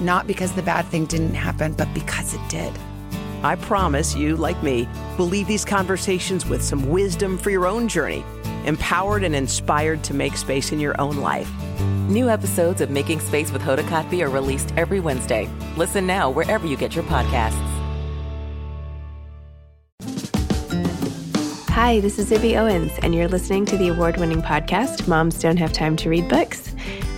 not 0.00 0.26
because 0.26 0.52
the 0.52 0.62
bad 0.62 0.86
thing 0.86 1.06
didn't 1.06 1.34
happen, 1.34 1.72
but 1.72 1.92
because 1.94 2.34
it 2.34 2.40
did. 2.48 2.72
I 3.42 3.56
promise 3.56 4.16
you, 4.16 4.36
like 4.36 4.62
me, 4.62 4.88
will 5.18 5.26
leave 5.26 5.46
these 5.46 5.64
conversations 5.64 6.46
with 6.46 6.62
some 6.62 6.88
wisdom 6.88 7.36
for 7.36 7.50
your 7.50 7.66
own 7.66 7.88
journey, 7.88 8.24
empowered 8.64 9.22
and 9.22 9.34
inspired 9.34 10.02
to 10.04 10.14
make 10.14 10.36
space 10.36 10.72
in 10.72 10.80
your 10.80 10.98
own 11.00 11.18
life. 11.18 11.50
New 12.08 12.28
episodes 12.28 12.80
of 12.80 12.90
Making 12.90 13.20
Space 13.20 13.52
with 13.52 13.62
Hoda 13.62 13.82
Kotb 13.84 14.22
are 14.22 14.30
released 14.30 14.72
every 14.76 15.00
Wednesday. 15.00 15.48
Listen 15.76 16.06
now 16.06 16.30
wherever 16.30 16.66
you 16.66 16.76
get 16.76 16.94
your 16.94 17.04
podcasts. 17.04 17.52
Hi, 21.68 22.00
this 22.00 22.18
is 22.18 22.30
Zibby 22.30 22.58
Owens, 22.58 22.92
and 23.02 23.14
you're 23.14 23.28
listening 23.28 23.66
to 23.66 23.76
the 23.76 23.88
award 23.88 24.16
winning 24.16 24.40
podcast, 24.40 25.06
Moms 25.06 25.38
Don't 25.38 25.56
Have 25.58 25.72
Time 25.72 25.96
to 25.96 26.08
Read 26.08 26.28
Books. 26.28 26.73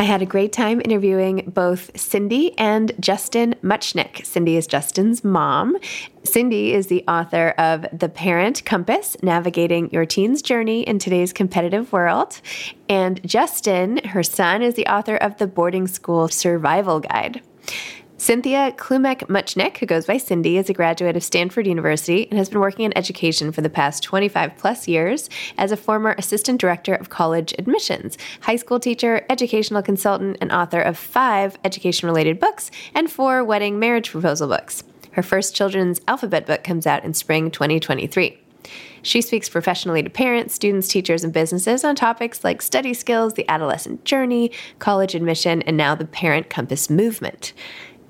I 0.00 0.04
had 0.04 0.22
a 0.22 0.26
great 0.26 0.50
time 0.50 0.80
interviewing 0.82 1.52
both 1.52 1.90
Cindy 1.94 2.58
and 2.58 2.90
Justin 3.00 3.54
Muchnick. 3.62 4.24
Cindy 4.24 4.56
is 4.56 4.66
Justin's 4.66 5.22
mom. 5.22 5.76
Cindy 6.24 6.72
is 6.72 6.86
the 6.86 7.04
author 7.06 7.50
of 7.58 7.84
The 7.92 8.08
Parent 8.08 8.64
Compass 8.64 9.14
Navigating 9.22 9.90
Your 9.90 10.06
Teen's 10.06 10.40
Journey 10.40 10.84
in 10.84 10.98
Today's 10.98 11.34
Competitive 11.34 11.92
World. 11.92 12.40
And 12.88 13.22
Justin, 13.28 13.98
her 13.98 14.22
son, 14.22 14.62
is 14.62 14.72
the 14.72 14.86
author 14.86 15.16
of 15.16 15.36
The 15.36 15.46
Boarding 15.46 15.86
School 15.86 16.28
Survival 16.28 17.00
Guide. 17.00 17.42
Cynthia 18.20 18.70
Clumeck 18.76 19.28
Muchnick, 19.28 19.78
who 19.78 19.86
goes 19.86 20.04
by 20.04 20.18
Cindy, 20.18 20.58
is 20.58 20.68
a 20.68 20.74
graduate 20.74 21.16
of 21.16 21.24
Stanford 21.24 21.66
University 21.66 22.28
and 22.28 22.38
has 22.38 22.50
been 22.50 22.60
working 22.60 22.84
in 22.84 22.94
education 22.94 23.50
for 23.50 23.62
the 23.62 23.70
past 23.70 24.02
25 24.02 24.58
plus 24.58 24.86
years 24.86 25.30
as 25.56 25.72
a 25.72 25.76
former 25.76 26.14
assistant 26.18 26.60
director 26.60 26.94
of 26.94 27.08
college 27.08 27.54
admissions, 27.58 28.18
high 28.42 28.56
school 28.56 28.78
teacher, 28.78 29.24
educational 29.30 29.80
consultant, 29.80 30.36
and 30.42 30.52
author 30.52 30.82
of 30.82 30.98
five 30.98 31.56
education 31.64 32.06
related 32.06 32.38
books 32.38 32.70
and 32.94 33.10
four 33.10 33.42
wedding 33.42 33.78
marriage 33.78 34.10
proposal 34.10 34.48
books. 34.48 34.84
Her 35.12 35.22
first 35.22 35.56
children's 35.56 36.02
alphabet 36.06 36.44
book 36.44 36.62
comes 36.62 36.86
out 36.86 37.04
in 37.04 37.14
spring 37.14 37.50
2023. 37.50 38.38
She 39.02 39.22
speaks 39.22 39.48
professionally 39.48 40.02
to 40.02 40.10
parents, 40.10 40.54
students, 40.54 40.88
teachers, 40.88 41.24
and 41.24 41.32
businesses 41.32 41.84
on 41.84 41.96
topics 41.96 42.44
like 42.44 42.60
study 42.60 42.92
skills, 42.92 43.34
the 43.34 43.48
adolescent 43.48 44.04
journey, 44.04 44.52
college 44.78 45.14
admission, 45.14 45.62
and 45.62 45.76
now 45.76 45.94
the 45.94 46.04
Parent 46.04 46.50
Compass 46.50 46.90
movement. 46.90 47.52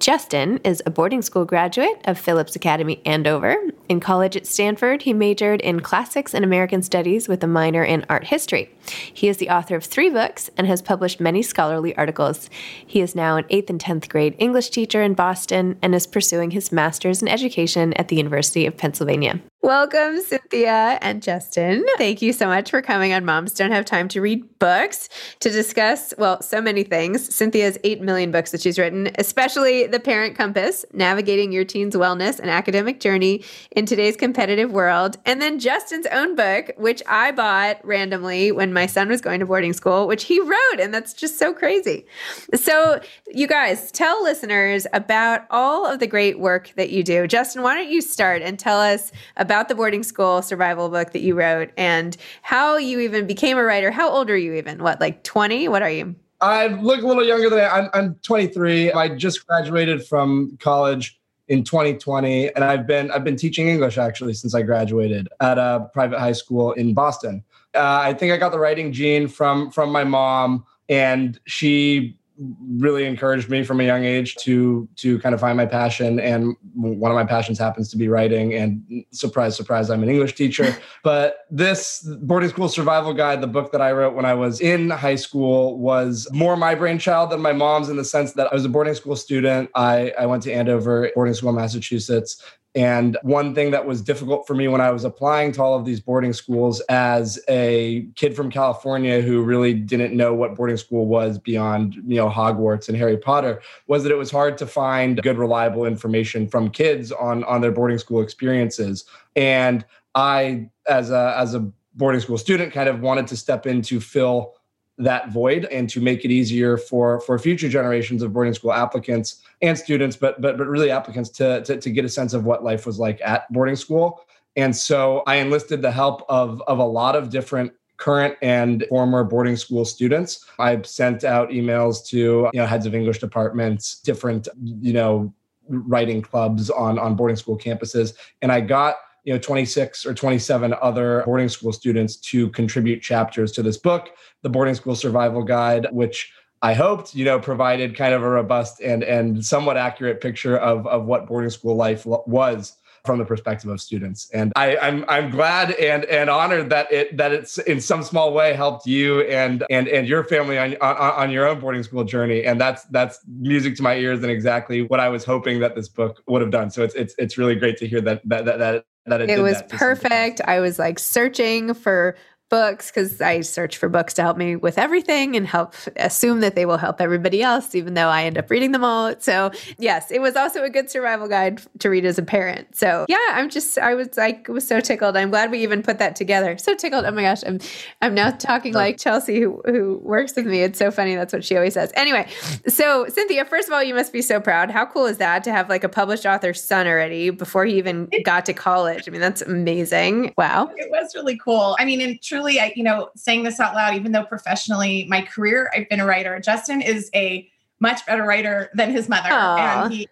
Justin 0.01 0.59
is 0.65 0.83
a 0.87 0.91
boarding 0.91 1.21
school 1.21 1.45
graduate 1.45 2.01
of 2.07 2.19
Phillips 2.19 2.57
Academy 2.57 3.03
Andover. 3.05 3.55
In 3.91 4.01
college 4.01 4.35
at 4.35 4.47
Stanford, 4.47 5.03
he 5.03 5.13
majored 5.13 5.61
in 5.61 5.81
classics 5.81 6.33
and 6.33 6.43
American 6.43 6.81
studies 6.81 7.29
with 7.29 7.45
a 7.45 7.47
minor 7.47 7.85
in 7.85 8.07
art 8.09 8.25
history. 8.25 8.71
He 9.13 9.29
is 9.29 9.37
the 9.37 9.51
author 9.51 9.77
of 9.77 9.85
three 9.85 10.09
books 10.09 10.49
and 10.57 10.67
has 10.67 10.81
published 10.81 11.21
many 11.21 11.43
scholarly 11.43 11.95
articles. 11.99 12.49
He 12.87 13.03
is 13.03 13.15
now 13.15 13.37
an 13.37 13.45
8th 13.45 13.69
and 13.69 13.79
10th 13.79 14.09
grade 14.09 14.35
English 14.39 14.71
teacher 14.71 15.03
in 15.03 15.13
Boston 15.13 15.77
and 15.83 15.95
is 15.95 16.07
pursuing 16.07 16.53
his 16.53 16.73
master's 16.73 17.21
in 17.21 17.29
education 17.29 17.93
at 17.93 18.09
the 18.09 18.17
University 18.17 18.65
of 18.65 18.79
Pennsylvania. 18.79 19.39
Welcome, 19.63 20.23
Cynthia 20.23 20.99
and 21.03 21.23
Justin. 21.23 21.85
Thank 21.99 22.23
you 22.23 22.33
so 22.33 22.47
much 22.47 22.71
for 22.71 22.81
coming 22.81 23.13
on 23.13 23.27
Moms 23.27 23.53
Don't 23.53 23.73
Have 23.73 23.85
Time 23.85 24.09
to 24.09 24.23
Read 24.23 24.59
Books 24.59 25.11
to 25.41 25.51
discuss, 25.51 26.15
well, 26.17 26.41
so 26.41 26.63
many 26.63 26.83
things. 26.83 27.35
Cynthia's 27.35 27.77
8 27.85 28.01
million 28.01 28.31
books 28.31 28.53
that 28.53 28.63
she's 28.63 28.79
written, 28.79 29.11
especially 29.19 29.87
The 29.87 30.01
Parent 30.01 30.35
Compass, 30.35 30.87
Navigating 30.95 31.53
Your 31.53 31.67
Teen's 31.67 31.95
Wellness 31.95 32.41
and 32.41 32.49
Academic 32.49 33.01
Journey 33.01 33.45
in 33.73 33.85
Today's 33.85 34.17
Competitive 34.17 34.73
World. 34.73 35.19
And 35.27 35.43
then 35.43 35.59
Justin's 35.59 36.07
own 36.07 36.37
book, 36.37 36.71
which 36.79 37.03
I 37.07 37.31
bought 37.31 37.85
randomly 37.85 38.53
when 38.53 38.73
my 38.73 38.87
son 38.87 39.11
was 39.11 39.21
going 39.21 39.41
to 39.41 39.47
boarding 39.47 39.75
school, 39.75 40.09
which 40.09 40.25
he 40.25 40.41
wrote. 40.41 40.81
And 40.81 40.95
that's 40.95 41.13
just 41.13 41.39
so 41.39 41.53
crazy. 41.53 42.07
So, 42.55 43.03
you 43.29 43.47
guys, 43.47 43.93
tell 43.93 44.23
listeners 44.23 44.87
about 44.95 45.43
all 45.51 45.85
of 45.85 46.01
the 46.01 46.07
great 46.07 46.39
work 46.39 46.73
that 46.77 46.89
you 46.89 47.03
do. 47.03 47.27
Justin, 47.27 47.63
why 47.63 47.75
don't 47.75 47.91
you 47.91 48.01
start 48.01 48.41
and 48.41 48.59
tell 48.59 48.81
us 48.81 49.13
about 49.37 49.50
about 49.51 49.69
the 49.69 49.75
boarding 49.75 50.05
school 50.05 50.43
survival 50.43 50.89
book 50.89 51.11
that 51.11 51.23
you 51.23 51.35
wrote 51.35 51.73
and 51.77 52.17
how 52.43 52.77
you 52.77 53.01
even 53.01 53.27
became 53.27 53.59
a 53.59 53.65
writer. 53.65 53.91
How 53.91 54.09
old 54.09 54.31
are 54.31 54.37
you 54.37 54.55
even? 54.55 54.81
What, 54.81 55.01
like 55.01 55.25
20? 55.25 55.67
What 55.67 55.83
are 55.83 55.91
you? 55.91 56.15
I 56.41 56.69
look 56.69 57.03
a 57.03 57.07
little 57.07 57.25
younger 57.25 57.51
than 57.51 57.59
I, 57.59 57.69
I'm, 57.69 57.91
I'm 57.93 58.15
23. 58.23 58.93
I 58.93 59.09
just 59.17 59.45
graduated 59.49 60.07
from 60.07 60.57
college 60.61 61.21
in 61.49 61.65
2020 61.65 62.55
and 62.55 62.63
I've 62.63 62.87
been 62.87 63.11
I've 63.11 63.25
been 63.25 63.35
teaching 63.35 63.67
English 63.67 63.99
actually 63.99 64.35
since 64.35 64.55
I 64.55 64.63
graduated 64.63 65.29
at 65.41 65.59
a 65.59 65.91
private 65.93 66.21
high 66.21 66.31
school 66.31 66.71
in 66.75 66.95
Boston. 66.95 67.43
Uh, 67.75 67.99
I 68.03 68.15
think 68.15 68.33
I 68.33 68.37
got 68.37 68.53
the 68.53 68.61
writing 68.61 68.93
gene 68.93 69.27
from 69.27 69.73
from 69.73 69.91
my 69.91 70.05
mom 70.05 70.65
and 70.89 71.41
she 71.49 72.20
really 72.69 73.05
encouraged 73.05 73.51
me 73.51 73.63
from 73.63 73.81
a 73.81 73.85
young 73.85 74.05
age 74.05 74.35
to 74.37 74.89
to 74.97 75.19
kind 75.19 75.35
of 75.35 75.41
find 75.41 75.57
my 75.57 75.67
passion. 75.67 76.19
And 76.19 76.57
one 76.75 77.11
of 77.11 77.15
my 77.15 77.25
passions 77.25 77.59
happens 77.59 77.91
to 77.91 77.97
be 77.97 78.09
writing. 78.09 78.55
And 78.55 79.05
surprise 79.11 79.57
surprise 79.57 79.91
i'm 79.91 80.03
an 80.03 80.09
english 80.09 80.35
teacher. 80.35 80.77
But 81.03 81.47
this 81.51 82.07
boarding 82.23 82.51
school 82.51 82.69
survival 82.69 83.15
guide 83.15 83.41
the 83.41 83.47
book 83.47 83.73
that 83.73 83.81
i 83.81 83.91
wrote 83.93 84.15
when 84.15 84.25
i 84.25 84.35
was 84.35 84.61
in 84.61 84.91
high 84.91 85.15
school 85.15 85.79
was 85.79 86.29
more 86.33 86.57
my 86.57 86.75
brainchild 86.75 87.31
than 87.31 87.41
my 87.41 87.53
mom's 87.53 87.89
in 87.89 87.97
the 87.97 88.05
sense 88.05 88.33
that 88.35 88.51
i 88.51 88.55
was 88.55 88.65
a 88.65 88.69
boarding 88.69 88.95
school 88.95 89.17
student. 89.17 89.71
I, 89.75 90.13
I 90.19 90.27
went 90.27 90.43
to 90.45 90.53
andover 90.53 91.11
boarding 91.15 91.35
school 91.35 91.53
massachusetts 91.53 92.43
and 92.75 93.19
one 93.23 93.53
thing 93.53 93.73
that 93.73 93.85
was 93.85 94.01
difficult 94.01 94.47
for 94.47 94.55
me 94.55 94.69
when 94.69 94.81
I 94.81 94.91
was 94.91 95.05
applying 95.05 95.51
to 95.53 95.63
all 95.63 95.77
of 95.77 95.85
these 95.85 95.99
boarding 95.99 96.33
schools 96.33 96.81
as 96.89 97.41
a 97.49 98.07
kid 98.15 98.37
from 98.37 98.49
California 98.49 99.21
who 99.21 99.43
really 99.43 99.75
didn't 99.75 100.17
know 100.17 100.35
what 100.35 100.55
boarding 100.55 100.77
school 100.77 101.07
was 101.07 101.37
beyond, 101.37 101.97
you 102.07 102.17
know, 102.17 102.29
Hogwarts 102.29 102.89
and 102.89 102.97
Harry 102.97 103.17
Potter 103.17 103.61
was 103.89 104.05
that 104.05 104.13
it 104.13 104.19
was 104.19 104.31
hard 104.31 104.57
to 104.59 104.67
find 104.69 105.21
good 105.23 105.37
reliable 105.37 105.85
information 105.85 106.47
from 106.47 106.71
kids 106.71 107.11
on 107.11 107.43
on 107.45 107.61
their 107.61 107.73
boarding 107.73 107.99
school 107.99 108.23
experiences. 108.23 109.05
And 109.35 109.85
I 110.15 110.71
as 110.89 111.11
a 111.11 111.35
as 111.37 111.55
a 111.55 111.69
boarding 111.95 112.21
school 112.21 112.39
student 112.39 112.73
kind 112.73 112.89
of 112.89 113.01
wanted 113.01 113.27
to 113.29 113.37
step 113.37 113.67
in 113.67 113.83
to 113.83 114.01
fill 114.01 114.55
that 114.99 115.33
void 115.33 115.65
and 115.67 115.89
to 115.89 116.01
make 116.01 116.25
it 116.25 116.31
easier 116.31 116.77
for 116.77 117.21
for 117.21 117.37
future 117.39 117.69
generations 117.69 118.23
of 118.23 118.33
boarding 118.33 118.55
school 118.55 118.73
applicants 118.73 119.43
and 119.63 119.77
students 119.77 120.17
but 120.17 120.41
but 120.41 120.57
but 120.57 120.67
really 120.67 120.91
applicants 120.91 121.31
to, 121.31 121.63
to 121.63 121.81
to 121.81 121.91
get 121.91 122.05
a 122.05 122.09
sense 122.09 122.33
of 122.33 122.45
what 122.45 122.65
life 122.65 122.87
was 122.87 122.99
like 122.99 123.21
at 123.25 123.51
boarding 123.53 123.77
school 123.77 124.25
and 124.57 124.75
so 124.75 125.23
i 125.27 125.37
enlisted 125.37 125.83
the 125.83 125.91
help 125.91 126.23
of 126.29 126.63
of 126.67 126.79
a 126.79 126.85
lot 126.85 127.15
of 127.15 127.31
different 127.31 127.73
current 128.01 128.35
and 128.41 128.85
former 128.89 129.23
boarding 129.23 129.57
school 129.57 129.85
students. 129.85 130.47
I've 130.59 130.87
sent 130.87 131.23
out 131.23 131.51
emails 131.51 132.05
to 132.07 132.51
you 132.53 132.61
know 132.61 132.67
heads 132.67 132.87
of 132.87 132.95
English 132.95 133.21
departments, 133.21 134.01
different 134.01 134.49
you 134.61 134.93
know 134.93 135.33
writing 135.69 136.21
clubs 136.21 136.71
on 136.71 136.99
on 136.99 137.15
boarding 137.15 137.37
school 137.37 137.57
campuses, 137.57 138.15
and 138.43 138.51
I 138.51 138.63
got 138.63 138.97
you 139.25 139.33
know 139.33 139.39
26 139.39 140.07
or 140.07 140.15
27 140.15 140.75
other 140.81 141.23
boarding 141.27 141.49
school 141.49 141.73
students 141.73 142.17
to 142.17 142.49
contribute 142.51 143.03
chapters 143.03 143.53
to 143.53 143.63
this 143.63 143.77
book 143.77 144.09
the 144.41 144.49
boarding 144.49 144.75
school 144.75 144.95
survival 144.95 145.43
guide 145.43 145.87
which 145.91 146.33
i 146.63 146.75
hoped 146.75 147.15
you 147.15 147.25
know 147.25 147.39
provided 147.39 147.97
kind 147.97 148.15
of 148.15 148.23
a 148.23 148.29
robust 148.29 148.81
and 148.81 149.03
and 149.03 149.45
somewhat 149.45 149.77
accurate 149.77 150.21
picture 150.21 150.57
of 150.57 150.87
of 150.87 151.05
what 151.07 151.27
boarding 151.27 151.51
school 151.51 151.77
life 151.77 152.05
was 152.07 152.77
from 153.05 153.19
the 153.19 153.25
perspective 153.25 153.71
of 153.71 153.81
students. 153.81 154.29
And 154.33 154.53
I, 154.57 154.77
am 154.77 155.05
I'm, 155.09 155.25
I'm 155.25 155.31
glad 155.31 155.73
and 155.73 156.05
and 156.07 156.29
honored 156.29 156.71
that 156.71 156.91
it 156.93 157.17
that 157.17 157.33
it's 157.33 157.59
in 157.59 157.81
some 157.81 158.03
small 158.03 158.33
way 158.33 158.53
helped 158.53 158.87
you 158.87 159.23
and 159.23 159.65
and 159.71 159.89
and 159.89 160.07
your 160.07 160.25
family 160.25 160.59
on 160.59 160.77
on, 160.81 160.97
on 160.97 161.31
your 161.31 161.47
own 161.47 161.61
boarding 161.61 161.83
school 161.83 162.05
journey. 162.05 162.45
And 162.45 162.61
that's 162.61 162.85
that's 162.85 163.21
music 163.27 163.77
to 163.77 163.83
my 163.83 163.97
ears 163.97 164.23
and 164.23 164.31
exactly 164.31 164.83
what 164.83 165.01
I 165.01 165.09
was 165.09 165.25
hoping 165.25 165.61
that 165.61 165.75
this 165.75 165.89
book 165.89 166.23
would 166.27 166.43
have 166.43 166.51
done. 166.51 166.71
So 166.71 166.83
it's 166.83 166.95
it's 166.95 167.15
it's 167.19 167.39
really 167.39 167.55
great 167.55 167.77
to 167.79 167.89
hear 167.89 168.01
that 168.03 168.23
that 168.29 168.45
that, 168.45 168.59
that 168.59 168.85
that 169.07 169.21
it, 169.23 169.31
it 169.31 169.43
was 169.43 169.63
perfect. 169.69 170.41
I 170.47 170.61
was 170.61 170.79
like 170.79 170.99
searching 170.99 171.75
for 171.75 172.17
books 172.51 172.91
because 172.91 173.21
I 173.21 173.41
search 173.41 173.79
for 173.79 173.89
books 173.89 174.13
to 174.15 174.23
help 174.23 174.37
me 174.37 174.57
with 174.57 174.77
everything 174.77 175.37
and 175.37 175.47
help 175.47 175.75
assume 175.97 176.41
that 176.41 176.57
they 176.57 176.67
will 176.67 176.77
help 176.77 177.01
everybody 177.01 177.43
else, 177.43 177.75
even 177.75 177.95
though 177.95 178.09
I 178.09 178.25
end 178.25 178.37
up 178.37 178.51
reading 178.51 178.73
them 178.73 178.85
all. 178.85 179.15
So, 179.21 179.53
yes, 179.79 180.11
it 180.11 180.21
was 180.21 180.37
also 180.37 180.63
a 180.65 180.69
good 180.69 180.91
survival 180.91 181.29
guide 181.29 181.63
to 181.79 181.89
read 181.89 182.05
as 182.05 182.19
a 182.19 182.23
parent. 182.23 182.77
So, 182.77 183.07
yeah, 183.09 183.17
I'm 183.31 183.49
just, 183.49 183.79
I 183.79 183.95
was 183.95 184.17
like, 184.17 184.49
was 184.49 184.67
so 184.67 184.81
tickled. 184.81 185.17
I'm 185.17 185.31
glad 185.31 185.51
we 185.51 185.63
even 185.63 185.83
put 185.83 185.99
that 185.99 186.17
together. 186.17 186.59
So 186.59 186.75
tickled. 186.75 187.05
Oh 187.05 187.13
my 187.13 187.23
gosh, 187.23 187.43
I'm, 187.47 187.61
I'm 188.03 188.15
now 188.15 188.31
talking 188.33 188.75
like 188.75 188.99
Chelsea, 188.99 189.41
who, 189.41 189.63
who 189.65 190.01
works 190.03 190.35
with 190.35 190.47
me. 190.47 190.63
It's 190.63 190.79
so 190.79 190.91
funny. 190.91 191.15
That's 191.15 191.33
what 191.33 191.45
she 191.45 191.57
always 191.57 191.75
says. 191.75 191.93
Anyway, 191.95 192.27
so 192.67 193.07
Cynthia, 193.09 193.45
first 193.45 193.69
of 193.69 193.75
all, 193.75 193.83
you 193.83 193.95
must 193.95 194.13
be 194.13 194.23
so 194.23 194.41
proud. 194.41 194.71
How 194.71 194.87
cool 194.87 195.07
is 195.07 195.19
that 195.19 195.45
to 195.45 195.53
have 195.53 195.69
like 195.69 195.85
a 195.85 195.89
published 195.89 196.27
author's 196.27 196.63
son 196.63 196.89
already 196.89 197.31
before 197.31 197.65
he 197.65 197.79
even 197.79 198.11
got 198.25 198.45
to 198.47 198.53
college? 198.53 199.05
I 199.07 199.13
mean, 199.13 199.21
that's 199.21 199.43
amazing. 199.43 200.35
Wow. 200.37 200.71
It 200.77 200.91
was 200.91 201.15
really 201.15 201.39
cool. 201.39 201.77
I 201.79 201.85
mean, 201.85 202.01
in 202.01 202.19
truly, 202.21 202.40
I, 202.49 202.73
you 202.75 202.83
know, 202.83 203.11
saying 203.17 203.43
this 203.43 203.61
out 203.61 203.75
loud, 203.75 203.95
even 203.95 204.13
though 204.13 204.25
professionally, 204.25 205.07
my 205.09 205.23
career, 205.23 205.71
I've 205.75 205.89
been 205.89 206.01
a 206.01 206.07
writer. 206.07 206.41
Justin 206.41 206.81
is 206.81 207.11
a 207.15 207.49
much 207.81 208.05
better 208.07 208.23
writer 208.23 208.71
than 208.75 208.91
his 208.91 209.09
mother. 209.09 209.29
Aww. 209.29 209.85
And 209.85 209.93
he, 209.93 210.09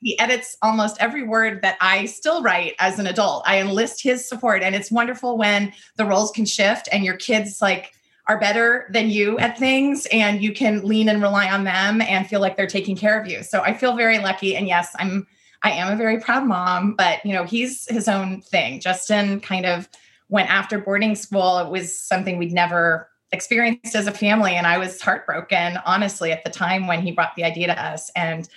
he 0.00 0.18
edits 0.18 0.56
almost 0.62 0.96
every 1.00 1.22
word 1.22 1.62
that 1.62 1.76
I 1.80 2.06
still 2.06 2.42
write 2.42 2.74
as 2.78 2.98
an 2.98 3.06
adult. 3.06 3.44
I 3.46 3.60
enlist 3.60 4.02
his 4.02 4.28
support. 4.28 4.62
And 4.62 4.74
it's 4.74 4.90
wonderful 4.90 5.38
when 5.38 5.72
the 5.96 6.04
roles 6.04 6.30
can 6.32 6.44
shift 6.44 6.88
and 6.92 7.04
your 7.04 7.16
kids 7.16 7.62
like 7.62 7.92
are 8.26 8.38
better 8.38 8.88
than 8.92 9.10
you 9.10 9.38
at 9.38 9.58
things 9.58 10.06
and 10.12 10.42
you 10.42 10.52
can 10.52 10.84
lean 10.86 11.08
and 11.08 11.22
rely 11.22 11.50
on 11.50 11.64
them 11.64 12.00
and 12.00 12.26
feel 12.26 12.40
like 12.40 12.56
they're 12.56 12.66
taking 12.66 12.96
care 12.96 13.20
of 13.20 13.28
you. 13.28 13.42
So 13.42 13.60
I 13.60 13.74
feel 13.74 13.96
very 13.96 14.18
lucky. 14.18 14.56
And 14.56 14.66
yes, 14.66 14.94
I'm 14.98 15.26
I 15.64 15.70
am 15.72 15.92
a 15.92 15.96
very 15.96 16.18
proud 16.18 16.44
mom, 16.44 16.94
but 16.94 17.24
you 17.24 17.32
know, 17.32 17.44
he's 17.44 17.86
his 17.88 18.08
own 18.08 18.40
thing. 18.42 18.80
Justin 18.80 19.40
kind 19.40 19.64
of 19.64 19.88
went 20.32 20.48
after 20.48 20.78
boarding 20.78 21.14
school, 21.14 21.58
it 21.58 21.68
was 21.68 21.96
something 21.96 22.38
we'd 22.38 22.52
never 22.52 23.08
experienced 23.32 23.94
as 23.94 24.06
a 24.06 24.12
family. 24.12 24.52
And 24.52 24.66
I 24.66 24.78
was 24.78 24.98
heartbroken, 25.00 25.78
honestly, 25.84 26.32
at 26.32 26.42
the 26.42 26.50
time 26.50 26.86
when 26.86 27.02
he 27.02 27.12
brought 27.12 27.36
the 27.36 27.44
idea 27.44 27.66
to 27.66 27.80
us. 27.80 28.10
And 28.16 28.48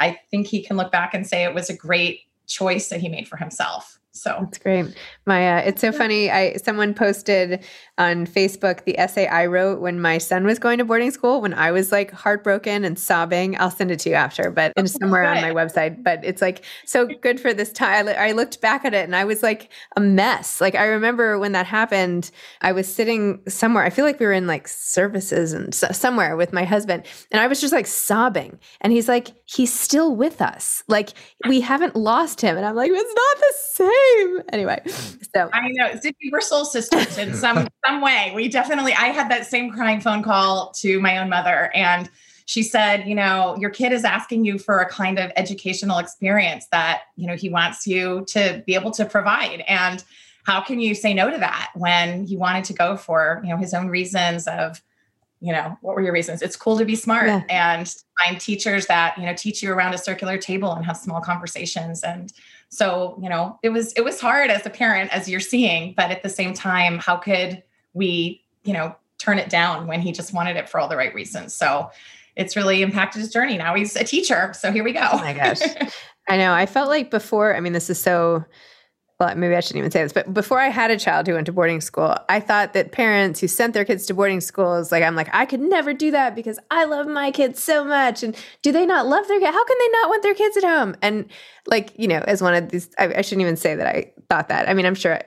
I 0.00 0.18
think 0.32 0.48
he 0.48 0.64
can 0.64 0.76
look 0.76 0.90
back 0.90 1.14
and 1.14 1.24
say 1.24 1.44
it 1.44 1.54
was 1.54 1.70
a 1.70 1.76
great 1.76 2.22
choice 2.48 2.88
that 2.88 3.00
he 3.00 3.08
made 3.08 3.28
for 3.28 3.36
himself. 3.36 4.00
So 4.10 4.36
that's 4.40 4.58
great. 4.58 4.86
Uh, 5.26 5.62
it's 5.64 5.80
so 5.80 5.92
funny. 5.92 6.30
I 6.30 6.56
someone 6.56 6.92
posted 6.92 7.64
on 8.02 8.26
Facebook 8.26 8.82
the 8.84 8.98
essay 8.98 9.28
I 9.28 9.46
wrote 9.46 9.80
when 9.80 10.00
my 10.00 10.18
son 10.18 10.44
was 10.44 10.58
going 10.58 10.78
to 10.78 10.84
boarding 10.84 11.12
school 11.12 11.40
when 11.40 11.54
I 11.54 11.70
was 11.70 11.92
like 11.92 12.10
heartbroken 12.10 12.84
and 12.84 12.98
sobbing. 12.98 13.56
I'll 13.58 13.70
send 13.70 13.92
it 13.92 14.00
to 14.00 14.10
you 14.10 14.16
after, 14.16 14.50
but 14.50 14.72
it's 14.76 14.94
somewhere 14.94 15.24
on 15.24 15.40
my 15.40 15.52
website. 15.52 16.02
But 16.02 16.24
it's 16.24 16.42
like 16.42 16.64
so 16.84 17.06
good 17.06 17.38
for 17.38 17.54
this 17.54 17.72
time. 17.72 18.08
I, 18.08 18.14
I 18.14 18.32
looked 18.32 18.60
back 18.60 18.84
at 18.84 18.92
it 18.92 19.04
and 19.04 19.14
I 19.14 19.24
was 19.24 19.42
like 19.42 19.70
a 19.96 20.00
mess. 20.00 20.60
Like 20.60 20.74
I 20.74 20.86
remember 20.86 21.38
when 21.38 21.52
that 21.52 21.66
happened, 21.66 22.32
I 22.60 22.72
was 22.72 22.92
sitting 22.92 23.40
somewhere. 23.46 23.84
I 23.84 23.90
feel 23.90 24.04
like 24.04 24.18
we 24.18 24.26
were 24.26 24.32
in 24.32 24.48
like 24.48 24.66
services 24.66 25.52
and 25.52 25.72
so, 25.72 25.86
somewhere 25.92 26.36
with 26.36 26.52
my 26.52 26.64
husband, 26.64 27.04
and 27.30 27.40
I 27.40 27.46
was 27.46 27.60
just 27.60 27.72
like 27.72 27.86
sobbing. 27.86 28.58
And 28.80 28.92
he's 28.92 29.06
like, 29.06 29.28
he's 29.44 29.72
still 29.72 30.16
with 30.16 30.42
us. 30.42 30.82
Like 30.88 31.10
we 31.46 31.60
haven't 31.60 31.94
lost 31.94 32.40
him. 32.40 32.56
And 32.56 32.66
I'm 32.66 32.74
like, 32.74 32.90
it's 32.92 33.14
not 33.14 33.36
the 33.38 33.54
same. 33.72 34.42
Anyway, 34.52 34.80
so 35.34 35.50
I 35.52 35.68
know 35.74 35.90
Zibby, 35.90 36.32
we're 36.32 36.40
soul 36.40 36.64
sisters 36.64 37.16
in 37.16 37.34
some 37.34 37.68
some 37.92 38.00
way. 38.00 38.32
We 38.34 38.48
definitely, 38.48 38.94
I 38.94 39.06
had 39.06 39.30
that 39.30 39.46
same 39.46 39.70
crying 39.70 40.00
phone 40.00 40.22
call 40.22 40.72
to 40.78 41.00
my 41.00 41.18
own 41.18 41.28
mother. 41.28 41.70
And 41.74 42.10
she 42.46 42.62
said, 42.62 43.06
you 43.06 43.14
know, 43.14 43.56
your 43.58 43.70
kid 43.70 43.92
is 43.92 44.04
asking 44.04 44.44
you 44.44 44.58
for 44.58 44.80
a 44.80 44.88
kind 44.88 45.18
of 45.18 45.30
educational 45.36 45.98
experience 45.98 46.66
that, 46.72 47.02
you 47.16 47.26
know, 47.26 47.36
he 47.36 47.48
wants 47.48 47.86
you 47.86 48.24
to 48.28 48.62
be 48.66 48.74
able 48.74 48.90
to 48.92 49.04
provide. 49.04 49.62
And 49.68 50.02
how 50.44 50.60
can 50.60 50.80
you 50.80 50.94
say 50.94 51.14
no 51.14 51.30
to 51.30 51.38
that 51.38 51.70
when 51.74 52.26
he 52.26 52.36
wanted 52.36 52.64
to 52.64 52.72
go 52.72 52.96
for, 52.96 53.40
you 53.44 53.50
know, 53.50 53.56
his 53.56 53.74
own 53.74 53.88
reasons 53.88 54.48
of, 54.48 54.82
you 55.40 55.52
know, 55.52 55.76
what 55.82 55.94
were 55.94 56.02
your 56.02 56.12
reasons? 56.12 56.42
It's 56.42 56.56
cool 56.56 56.78
to 56.78 56.84
be 56.84 56.96
smart 56.96 57.26
yeah. 57.26 57.42
and 57.48 57.94
find 58.24 58.40
teachers 58.40 58.86
that, 58.86 59.16
you 59.18 59.24
know, 59.24 59.34
teach 59.34 59.62
you 59.62 59.72
around 59.72 59.94
a 59.94 59.98
circular 59.98 60.38
table 60.38 60.72
and 60.72 60.84
have 60.84 60.96
small 60.96 61.20
conversations. 61.20 62.02
And 62.02 62.32
so, 62.70 63.18
you 63.22 63.28
know, 63.28 63.58
it 63.62 63.68
was, 63.68 63.92
it 63.92 64.04
was 64.04 64.20
hard 64.20 64.50
as 64.50 64.66
a 64.66 64.70
parent, 64.70 65.12
as 65.12 65.28
you're 65.28 65.40
seeing, 65.40 65.94
but 65.96 66.10
at 66.10 66.22
the 66.22 66.28
same 66.28 66.54
time, 66.54 66.98
how 66.98 67.16
could, 67.16 67.62
we, 67.94 68.42
you 68.64 68.72
know, 68.72 68.96
turn 69.18 69.38
it 69.38 69.48
down 69.48 69.86
when 69.86 70.00
he 70.00 70.12
just 70.12 70.32
wanted 70.32 70.56
it 70.56 70.68
for 70.68 70.80
all 70.80 70.88
the 70.88 70.96
right 70.96 71.14
reasons. 71.14 71.54
So 71.54 71.90
it's 72.36 72.56
really 72.56 72.82
impacted 72.82 73.20
his 73.20 73.30
journey. 73.30 73.56
Now 73.56 73.74
he's 73.74 73.94
a 73.96 74.04
teacher. 74.04 74.52
So 74.54 74.72
here 74.72 74.84
we 74.84 74.92
go. 74.92 75.06
Oh 75.12 75.18
my 75.18 75.32
gosh. 75.32 75.60
I 76.28 76.36
know. 76.36 76.52
I 76.52 76.66
felt 76.66 76.88
like 76.88 77.10
before, 77.10 77.54
I 77.54 77.60
mean, 77.60 77.72
this 77.72 77.90
is 77.90 78.00
so 78.00 78.44
well, 79.22 79.36
maybe 79.36 79.54
I 79.54 79.60
shouldn't 79.60 79.78
even 79.78 79.90
say 79.92 80.02
this, 80.02 80.12
but 80.12 80.34
before 80.34 80.58
I 80.58 80.68
had 80.68 80.90
a 80.90 80.98
child 80.98 81.28
who 81.28 81.34
went 81.34 81.46
to 81.46 81.52
boarding 81.52 81.80
school, 81.80 82.16
I 82.28 82.40
thought 82.40 82.72
that 82.72 82.90
parents 82.90 83.38
who 83.38 83.46
sent 83.46 83.72
their 83.72 83.84
kids 83.84 84.04
to 84.06 84.14
boarding 84.14 84.40
schools, 84.40 84.90
like, 84.90 85.04
I'm 85.04 85.14
like, 85.14 85.28
I 85.32 85.46
could 85.46 85.60
never 85.60 85.94
do 85.94 86.10
that 86.10 86.34
because 86.34 86.58
I 86.72 86.86
love 86.86 87.06
my 87.06 87.30
kids 87.30 87.62
so 87.62 87.84
much. 87.84 88.24
And 88.24 88.36
do 88.62 88.72
they 88.72 88.84
not 88.84 89.06
love 89.06 89.28
their 89.28 89.38
kid? 89.38 89.46
How 89.46 89.64
can 89.64 89.76
they 89.78 89.88
not 89.90 90.08
want 90.08 90.22
their 90.24 90.34
kids 90.34 90.56
at 90.56 90.64
home? 90.64 90.96
And 91.02 91.26
like, 91.66 91.92
you 91.96 92.08
know, 92.08 92.18
as 92.26 92.42
one 92.42 92.54
of 92.54 92.70
these, 92.70 92.90
I, 92.98 93.14
I 93.14 93.20
shouldn't 93.20 93.42
even 93.42 93.56
say 93.56 93.76
that 93.76 93.86
I 93.86 94.12
thought 94.28 94.48
that. 94.48 94.68
I 94.68 94.74
mean, 94.74 94.86
I'm 94.86 94.96
sure 94.96 95.20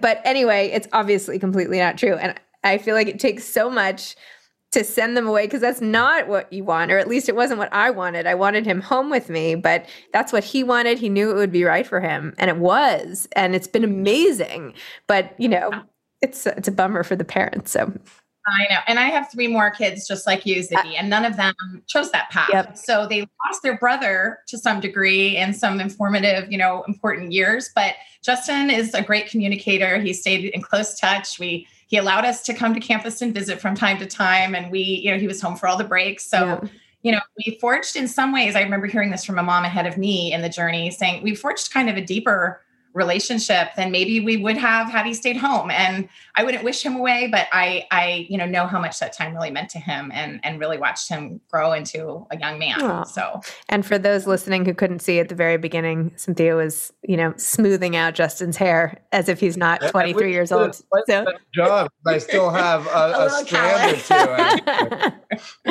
but 0.00 0.20
anyway, 0.24 0.70
it's 0.72 0.88
obviously 0.92 1.38
completely 1.38 1.78
not 1.78 1.98
true. 1.98 2.14
And 2.14 2.38
I 2.64 2.78
feel 2.78 2.94
like 2.94 3.08
it 3.08 3.18
takes 3.18 3.44
so 3.44 3.68
much 3.70 4.16
to 4.72 4.82
send 4.82 5.16
them 5.16 5.26
away 5.26 5.46
because 5.46 5.60
that's 5.60 5.82
not 5.82 6.28
what 6.28 6.50
you 6.52 6.64
want, 6.64 6.90
or 6.90 6.98
at 6.98 7.06
least 7.08 7.28
it 7.28 7.36
wasn't 7.36 7.58
what 7.58 7.72
I 7.72 7.90
wanted. 7.90 8.26
I 8.26 8.34
wanted 8.34 8.64
him 8.64 8.80
home 8.80 9.10
with 9.10 9.28
me, 9.28 9.54
but 9.54 9.86
that's 10.12 10.32
what 10.32 10.44
he 10.44 10.64
wanted. 10.64 10.98
He 10.98 11.10
knew 11.10 11.30
it 11.30 11.34
would 11.34 11.52
be 11.52 11.64
right 11.64 11.86
for 11.86 12.00
him, 12.00 12.34
and 12.38 12.48
it 12.48 12.56
was, 12.56 13.28
and 13.36 13.54
it's 13.54 13.66
been 13.66 13.84
amazing. 13.84 14.72
But 15.06 15.38
you 15.38 15.48
know, 15.48 15.70
it's 16.22 16.46
it's 16.46 16.68
a 16.68 16.72
bummer 16.72 17.02
for 17.02 17.16
the 17.16 17.24
parents. 17.24 17.70
So 17.70 17.92
I 18.46 18.66
know. 18.68 18.80
And 18.86 18.98
I 18.98 19.04
have 19.04 19.30
three 19.30 19.46
more 19.46 19.70
kids 19.70 20.06
just 20.06 20.26
like 20.26 20.44
you, 20.44 20.56
Zibby, 20.56 20.94
and 20.98 21.08
none 21.08 21.24
of 21.24 21.36
them 21.36 21.54
chose 21.86 22.10
that 22.10 22.30
path. 22.30 22.50
Yep. 22.52 22.76
So 22.76 23.06
they 23.06 23.20
lost 23.46 23.62
their 23.62 23.78
brother 23.78 24.40
to 24.48 24.58
some 24.58 24.80
degree 24.80 25.36
in 25.36 25.54
some 25.54 25.80
informative, 25.80 26.50
you 26.50 26.58
know, 26.58 26.82
important 26.88 27.32
years. 27.32 27.70
But 27.74 27.94
Justin 28.22 28.70
is 28.70 28.94
a 28.94 29.02
great 29.02 29.28
communicator. 29.28 30.00
He 30.00 30.12
stayed 30.12 30.46
in 30.46 30.62
close 30.62 30.98
touch. 30.98 31.38
We 31.38 31.68
he 31.86 31.98
allowed 31.98 32.24
us 32.24 32.42
to 32.44 32.54
come 32.54 32.72
to 32.74 32.80
campus 32.80 33.20
and 33.20 33.34
visit 33.34 33.60
from 33.60 33.74
time 33.74 33.98
to 33.98 34.06
time. 34.06 34.54
And 34.54 34.72
we, 34.72 34.80
you 34.80 35.10
know, 35.10 35.18
he 35.18 35.26
was 35.26 35.42
home 35.42 35.56
for 35.56 35.68
all 35.68 35.76
the 35.76 35.84
breaks. 35.84 36.24
So 36.24 36.38
yeah. 36.38 36.68
you 37.02 37.12
know, 37.12 37.20
we 37.38 37.58
forged 37.60 37.96
in 37.96 38.08
some 38.08 38.32
ways. 38.32 38.56
I 38.56 38.62
remember 38.62 38.86
hearing 38.86 39.10
this 39.10 39.24
from 39.24 39.38
a 39.38 39.42
mom 39.42 39.64
ahead 39.64 39.86
of 39.86 39.98
me 39.98 40.32
in 40.32 40.42
the 40.42 40.48
journey 40.48 40.90
saying 40.90 41.22
we 41.22 41.34
forged 41.34 41.72
kind 41.72 41.90
of 41.90 41.96
a 41.96 42.04
deeper 42.04 42.62
relationship 42.94 43.68
than 43.76 43.90
maybe 43.90 44.20
we 44.20 44.36
would 44.36 44.56
have 44.56 44.90
had 44.90 45.06
he 45.06 45.14
stayed 45.14 45.36
home. 45.36 45.70
And 45.70 46.08
i 46.34 46.44
wouldn't 46.44 46.64
wish 46.64 46.82
him 46.82 46.96
away 46.96 47.28
but 47.30 47.46
i 47.52 47.86
i 47.90 48.26
you 48.28 48.38
know 48.38 48.46
know 48.46 48.66
how 48.66 48.80
much 48.80 48.98
that 49.00 49.12
time 49.12 49.34
really 49.34 49.50
meant 49.50 49.68
to 49.70 49.78
him 49.78 50.10
and 50.14 50.40
and 50.42 50.58
really 50.58 50.78
watched 50.78 51.08
him 51.08 51.40
grow 51.50 51.72
into 51.72 52.26
a 52.30 52.38
young 52.38 52.58
man. 52.58 52.80
Aww. 52.80 53.06
so 53.06 53.40
and 53.68 53.84
for 53.84 53.98
those 53.98 54.26
listening 54.26 54.64
who 54.64 54.74
couldn't 54.74 55.00
see 55.00 55.18
at 55.18 55.28
the 55.28 55.34
very 55.34 55.56
beginning 55.56 56.12
cynthia 56.16 56.54
was 56.54 56.92
you 57.02 57.16
know 57.16 57.34
smoothing 57.36 57.96
out 57.96 58.14
justin's 58.14 58.56
hair 58.56 59.00
as 59.12 59.28
if 59.28 59.40
he's 59.40 59.56
not 59.56 59.80
23 59.82 60.32
years 60.32 60.52
old. 60.52 60.74
so 61.06 61.26
job 61.54 61.90
i 62.06 62.18
still 62.18 62.50
have 62.50 62.86
a, 62.86 62.90
a, 62.90 63.26
a 63.26 63.30
strand 63.30 63.96
or 63.96 65.10
two 65.10 65.16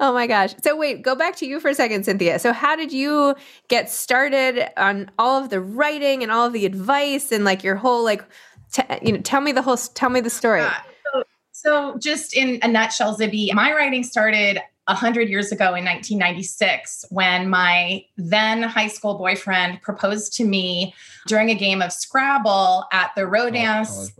oh 0.00 0.12
my 0.12 0.26
gosh. 0.26 0.54
So 0.62 0.76
wait 0.76 1.02
go 1.02 1.14
back 1.14 1.36
to 1.36 1.46
you 1.46 1.60
for 1.60 1.68
a 1.68 1.74
second 1.74 2.04
cynthia. 2.04 2.38
So 2.38 2.52
how 2.52 2.76
did 2.76 2.92
you 2.92 3.34
get 3.68 3.90
started 3.90 4.68
on 4.78 5.10
all 5.18 5.42
of 5.42 5.50
the 5.50 5.60
writing 5.60 6.22
and 6.22 6.30
all 6.30 6.46
of 6.46 6.52
the 6.52 6.65
advice 6.66 7.32
and 7.32 7.44
like 7.44 7.64
your 7.64 7.76
whole 7.76 8.04
like 8.04 8.24
t- 8.72 8.82
you 9.02 9.12
know 9.12 9.20
tell 9.20 9.40
me 9.40 9.52
the 9.52 9.62
whole 9.62 9.76
tell 9.76 10.10
me 10.10 10.20
the 10.20 10.30
story 10.30 10.60
uh, 10.60 10.70
so, 11.12 11.22
so 11.52 11.98
just 11.98 12.34
in 12.34 12.58
a 12.62 12.68
nutshell 12.68 13.16
zibby 13.16 13.52
my 13.54 13.72
writing 13.72 14.02
started 14.02 14.60
100 14.88 15.28
years 15.28 15.50
ago 15.50 15.74
in 15.74 15.84
1996 15.84 17.06
when 17.10 17.50
my 17.50 18.04
then 18.16 18.62
high 18.62 18.86
school 18.86 19.18
boyfriend 19.18 19.82
proposed 19.82 20.32
to 20.34 20.44
me 20.44 20.94
during 21.26 21.50
a 21.50 21.54
game 21.56 21.82
of 21.82 21.92
Scrabble 21.92 22.84
at 22.92 23.10
the 23.16 23.26
Rodin's. 23.26 24.12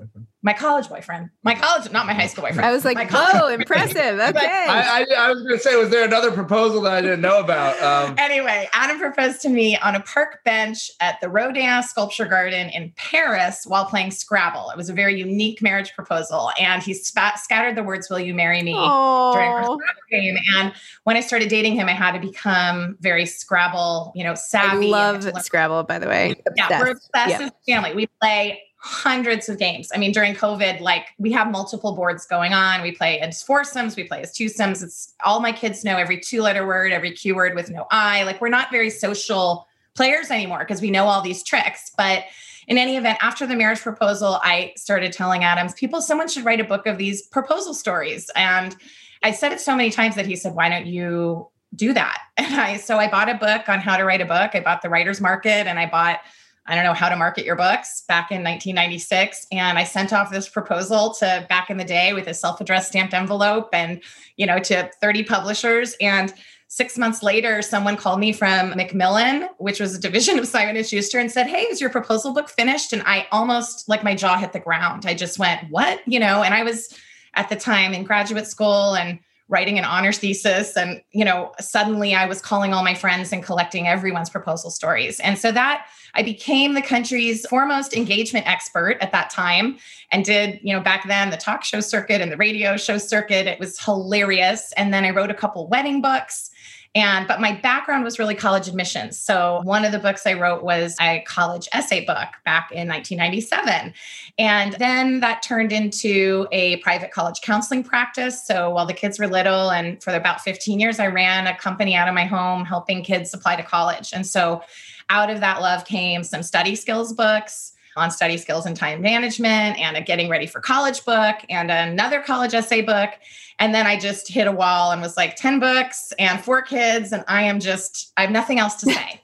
Oh, 0.46 0.52
my 0.52 0.52
college 0.52 0.88
boyfriend. 0.88 1.30
My 1.42 1.54
college, 1.56 1.90
not 1.90 2.06
my 2.06 2.14
high 2.14 2.28
school 2.28 2.42
boyfriend. 2.44 2.64
I 2.64 2.70
was 2.72 2.84
like, 2.84 2.96
My 2.96 3.04
college 3.04 3.58
impressive. 3.60 3.96
Okay. 4.36 4.66
I, 4.68 5.04
I, 5.10 5.26
I 5.26 5.30
was 5.32 5.42
going 5.42 5.56
to 5.56 5.58
say, 5.58 5.74
was 5.76 5.90
there 5.90 6.04
another 6.04 6.30
proposal 6.30 6.80
that 6.82 6.92
I 6.92 7.00
didn't 7.00 7.20
know 7.20 7.40
about? 7.40 7.80
Um, 7.82 8.14
Anyway, 8.18 8.68
Adam 8.72 8.98
proposed 9.00 9.40
to 9.42 9.48
me 9.48 9.76
on 9.78 9.96
a 9.96 10.00
park 10.02 10.44
bench 10.44 10.88
at 11.00 11.20
the 11.20 11.28
Rodin 11.28 11.82
Sculpture 11.82 12.26
Garden 12.26 12.68
in 12.70 12.92
Paris 12.96 13.64
while 13.66 13.86
playing 13.86 14.12
Scrabble. 14.12 14.70
It 14.70 14.76
was 14.76 14.88
a 14.88 14.92
very 14.92 15.18
unique 15.18 15.60
marriage 15.62 15.92
proposal, 15.94 16.50
and 16.60 16.80
he 16.82 16.94
spat, 16.94 17.40
scattered 17.40 17.74
the 17.76 17.82
words 17.82 18.08
"Will 18.08 18.20
you 18.20 18.32
marry 18.34 18.62
me?" 18.62 18.72
during 18.72 18.84
our 18.86 19.62
Oh, 19.64 19.78
Scrabble 19.78 19.78
game. 20.10 20.36
And 20.56 20.72
when 21.04 21.16
I 21.16 21.20
started 21.20 21.48
dating 21.48 21.74
him, 21.74 21.88
I 21.88 21.92
had 21.92 22.12
to 22.12 22.20
become 22.20 22.96
very 23.00 23.26
Scrabble, 23.26 24.12
you 24.14 24.22
know, 24.22 24.32
I 24.32 24.34
savvy. 24.34 24.86
love 24.88 25.16
and 25.16 25.24
had 25.24 25.30
to 25.30 25.34
learn- 25.36 25.44
Scrabble, 25.44 25.82
by 25.84 25.98
the 25.98 26.06
way. 26.06 26.36
Yeah, 26.56 26.68
we're 26.80 26.92
Obsessed. 26.92 27.10
obsessed 27.14 27.30
Yeah. 27.40 27.46
as 27.46 27.50
a 27.50 27.72
family. 27.72 27.94
We 27.94 28.06
play 28.20 28.60
hundreds 28.86 29.48
of 29.48 29.58
games. 29.58 29.90
I 29.92 29.98
mean, 29.98 30.12
during 30.12 30.32
COVID, 30.32 30.80
like 30.80 31.08
we 31.18 31.32
have 31.32 31.50
multiple 31.50 31.96
boards 31.96 32.24
going 32.24 32.52
on. 32.52 32.82
We 32.82 32.92
play 32.92 33.18
as 33.18 33.42
foursomes, 33.42 33.96
we 33.96 34.04
play 34.04 34.22
as 34.22 34.32
twosomes. 34.32 34.80
It's 34.80 35.12
all 35.24 35.40
my 35.40 35.50
kids 35.50 35.84
know 35.84 35.96
every 35.96 36.20
two 36.20 36.40
letter 36.40 36.64
word, 36.64 36.92
every 36.92 37.10
Q 37.10 37.34
word 37.34 37.56
with 37.56 37.68
no 37.68 37.86
I. 37.90 38.22
Like 38.22 38.40
we're 38.40 38.48
not 38.48 38.70
very 38.70 38.90
social 38.90 39.66
players 39.96 40.30
anymore 40.30 40.60
because 40.60 40.80
we 40.80 40.92
know 40.92 41.06
all 41.06 41.20
these 41.20 41.42
tricks. 41.42 41.90
But 41.98 42.26
in 42.68 42.78
any 42.78 42.96
event, 42.96 43.18
after 43.20 43.44
the 43.44 43.56
marriage 43.56 43.80
proposal, 43.80 44.38
I 44.42 44.72
started 44.76 45.12
telling 45.12 45.42
Adams, 45.42 45.74
people, 45.74 46.00
someone 46.00 46.28
should 46.28 46.44
write 46.44 46.60
a 46.60 46.64
book 46.64 46.86
of 46.86 46.96
these 46.96 47.22
proposal 47.22 47.74
stories. 47.74 48.30
And 48.36 48.76
I 49.24 49.32
said 49.32 49.50
it 49.50 49.60
so 49.60 49.74
many 49.74 49.90
times 49.90 50.14
that 50.14 50.26
he 50.26 50.36
said, 50.36 50.54
why 50.54 50.68
don't 50.68 50.86
you 50.86 51.48
do 51.74 51.92
that? 51.92 52.18
And 52.38 52.54
I, 52.54 52.76
so 52.76 52.98
I 52.98 53.10
bought 53.10 53.28
a 53.28 53.34
book 53.34 53.68
on 53.68 53.80
how 53.80 53.96
to 53.96 54.04
write 54.04 54.20
a 54.20 54.26
book. 54.26 54.52
I 54.54 54.60
bought 54.60 54.82
the 54.82 54.90
writer's 54.90 55.20
market 55.20 55.66
and 55.66 55.78
I 55.80 55.86
bought 55.86 56.20
I 56.68 56.74
don't 56.74 56.84
know 56.84 56.94
how 56.94 57.08
to 57.08 57.16
market 57.16 57.44
your 57.44 57.56
books 57.56 58.02
back 58.08 58.30
in 58.30 58.42
1996. 58.42 59.46
And 59.52 59.78
I 59.78 59.84
sent 59.84 60.12
off 60.12 60.30
this 60.30 60.48
proposal 60.48 61.14
to 61.14 61.46
back 61.48 61.70
in 61.70 61.76
the 61.76 61.84
day 61.84 62.12
with 62.12 62.26
a 62.26 62.34
self-addressed 62.34 62.88
stamped 62.88 63.14
envelope 63.14 63.68
and, 63.72 64.02
you 64.36 64.46
know, 64.46 64.58
to 64.58 64.90
30 65.00 65.24
publishers. 65.24 65.96
And 66.00 66.32
six 66.68 66.98
months 66.98 67.22
later, 67.22 67.62
someone 67.62 67.96
called 67.96 68.20
me 68.20 68.32
from 68.32 68.70
Macmillan, 68.70 69.48
which 69.58 69.80
was 69.80 69.94
a 69.94 70.00
division 70.00 70.38
of 70.38 70.46
Simon 70.46 70.76
and 70.76 70.86
Schuster, 70.86 71.18
and 71.18 71.30
said, 71.30 71.46
Hey, 71.46 71.62
is 71.62 71.80
your 71.80 71.90
proposal 71.90 72.32
book 72.32 72.48
finished? 72.48 72.92
And 72.92 73.02
I 73.06 73.26
almost 73.30 73.88
like 73.88 74.02
my 74.02 74.14
jaw 74.14 74.36
hit 74.36 74.52
the 74.52 74.60
ground. 74.60 75.06
I 75.06 75.14
just 75.14 75.38
went, 75.38 75.70
What? 75.70 76.00
You 76.06 76.18
know, 76.18 76.42
and 76.42 76.52
I 76.52 76.64
was 76.64 76.92
at 77.34 77.48
the 77.48 77.56
time 77.56 77.92
in 77.92 78.04
graduate 78.04 78.46
school 78.46 78.94
and 78.94 79.20
writing 79.48 79.78
an 79.78 79.84
honors 79.84 80.18
thesis 80.18 80.76
and 80.76 81.00
you 81.12 81.24
know 81.24 81.52
suddenly 81.60 82.14
i 82.14 82.26
was 82.26 82.42
calling 82.42 82.74
all 82.74 82.82
my 82.82 82.94
friends 82.94 83.32
and 83.32 83.44
collecting 83.44 83.86
everyone's 83.86 84.28
proposal 84.28 84.70
stories 84.70 85.20
and 85.20 85.38
so 85.38 85.52
that 85.52 85.86
i 86.16 86.22
became 86.22 86.74
the 86.74 86.82
country's 86.82 87.46
foremost 87.46 87.94
engagement 87.94 88.46
expert 88.46 88.98
at 89.00 89.12
that 89.12 89.30
time 89.30 89.78
and 90.12 90.24
did 90.24 90.58
you 90.62 90.72
know 90.72 90.80
back 90.80 91.06
then 91.06 91.30
the 91.30 91.36
talk 91.36 91.64
show 91.64 91.80
circuit 91.80 92.20
and 92.20 92.30
the 92.30 92.36
radio 92.36 92.76
show 92.76 92.98
circuit. 92.98 93.46
It 93.46 93.58
was 93.58 93.78
hilarious. 93.78 94.72
And 94.76 94.92
then 94.92 95.04
i 95.04 95.10
wrote 95.10 95.30
a 95.30 95.34
couple 95.34 95.66
wedding 95.68 96.00
books. 96.00 96.50
And 96.94 97.28
but 97.28 97.42
my 97.42 97.52
background 97.52 98.04
was 98.04 98.18
really 98.18 98.34
college 98.34 98.68
admissions. 98.68 99.18
So 99.18 99.60
one 99.64 99.84
of 99.84 99.92
the 99.92 99.98
books 99.98 100.26
i 100.26 100.32
wrote 100.32 100.62
was 100.62 100.96
a 101.00 101.22
college 101.26 101.68
essay 101.72 102.04
book 102.04 102.28
back 102.44 102.70
in 102.72 102.88
1997 102.88 103.92
and 104.38 104.74
then 104.74 105.20
that 105.20 105.42
turned 105.42 105.72
into 105.72 106.46
a 106.52 106.76
private 106.78 107.10
college 107.10 107.40
counseling 107.40 107.82
practice. 107.82 108.46
So 108.46 108.70
while 108.70 108.86
the 108.86 108.92
kids 108.92 109.18
were 109.18 109.26
little, 109.26 109.70
and 109.70 110.02
for 110.02 110.12
about 110.12 110.42
15 110.42 110.78
years, 110.78 111.00
I 111.00 111.06
ran 111.06 111.46
a 111.46 111.56
company 111.56 111.94
out 111.94 112.06
of 112.06 112.14
my 112.14 112.26
home 112.26 112.66
helping 112.66 113.02
kids 113.02 113.32
apply 113.32 113.56
to 113.56 113.62
college. 113.62 114.12
And 114.12 114.26
so 114.26 114.62
out 115.10 115.30
of 115.30 115.40
that 115.40 115.60
love 115.60 115.84
came 115.84 116.24
some 116.24 116.42
study 116.42 116.74
skills 116.74 117.12
books 117.12 117.72
on 117.96 118.10
study 118.10 118.36
skills 118.36 118.66
and 118.66 118.76
time 118.76 119.00
management, 119.00 119.78
and 119.78 119.96
a 119.96 120.02
getting 120.02 120.28
ready 120.28 120.46
for 120.46 120.60
college 120.60 121.04
book, 121.04 121.36
and 121.48 121.70
another 121.70 122.20
college 122.20 122.54
essay 122.54 122.82
book. 122.82 123.10
And 123.58 123.74
then 123.74 123.86
I 123.86 123.98
just 123.98 124.28
hit 124.28 124.46
a 124.46 124.52
wall 124.52 124.92
and 124.92 125.00
was 125.00 125.16
like 125.16 125.34
10 125.36 125.58
books 125.58 126.12
and 126.18 126.38
four 126.40 126.60
kids. 126.60 127.12
And 127.12 127.24
I 127.26 127.42
am 127.42 127.58
just, 127.58 128.12
I 128.16 128.22
have 128.22 128.30
nothing 128.30 128.58
else 128.58 128.74
to 128.76 128.86
say. 128.92 129.22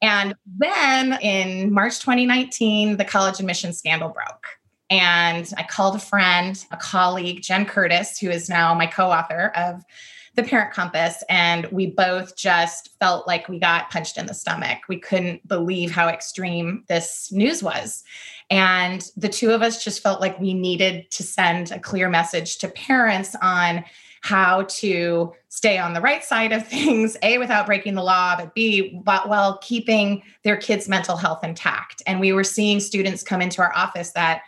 And 0.00 0.34
then 0.58 1.18
in 1.20 1.72
March 1.72 2.00
2019, 2.00 2.96
the 2.96 3.04
college 3.04 3.38
admission 3.38 3.72
scandal 3.72 4.08
broke. 4.08 4.46
And 4.88 5.52
I 5.58 5.64
called 5.64 5.96
a 5.96 5.98
friend, 5.98 6.64
a 6.70 6.76
colleague, 6.76 7.42
Jen 7.42 7.66
Curtis, 7.66 8.18
who 8.18 8.30
is 8.30 8.48
now 8.48 8.72
my 8.72 8.86
co 8.86 9.10
author 9.10 9.52
of 9.56 9.84
The 10.36 10.42
Parent 10.42 10.72
Compass. 10.72 11.24
And 11.28 11.66
we 11.72 11.86
both 11.86 12.36
just 12.36 12.90
felt 13.00 13.26
like 13.26 13.48
we 13.48 13.58
got 13.58 13.90
punched 13.90 14.18
in 14.18 14.26
the 14.26 14.34
stomach. 14.34 14.80
We 14.88 14.98
couldn't 14.98 15.46
believe 15.48 15.90
how 15.90 16.08
extreme 16.08 16.84
this 16.88 17.32
news 17.32 17.62
was. 17.62 18.04
And 18.50 19.10
the 19.16 19.28
two 19.28 19.50
of 19.50 19.62
us 19.62 19.82
just 19.82 20.02
felt 20.02 20.20
like 20.20 20.38
we 20.38 20.54
needed 20.54 21.10
to 21.12 21.22
send 21.22 21.72
a 21.72 21.80
clear 21.80 22.08
message 22.08 22.58
to 22.58 22.68
parents 22.68 23.34
on 23.40 23.84
how 24.20 24.64
to 24.68 25.32
stay 25.48 25.78
on 25.78 25.94
the 25.94 26.00
right 26.00 26.22
side 26.22 26.52
of 26.52 26.66
things, 26.68 27.16
A, 27.22 27.38
without 27.38 27.66
breaking 27.66 27.94
the 27.94 28.02
law, 28.02 28.36
but 28.36 28.54
B, 28.54 29.00
but 29.04 29.28
while 29.28 29.58
keeping 29.58 30.22
their 30.42 30.56
kids' 30.56 30.88
mental 30.88 31.16
health 31.16 31.42
intact. 31.44 32.02
And 32.06 32.20
we 32.20 32.32
were 32.32 32.44
seeing 32.44 32.80
students 32.80 33.22
come 33.22 33.40
into 33.40 33.62
our 33.62 33.74
office 33.74 34.12
that 34.12 34.42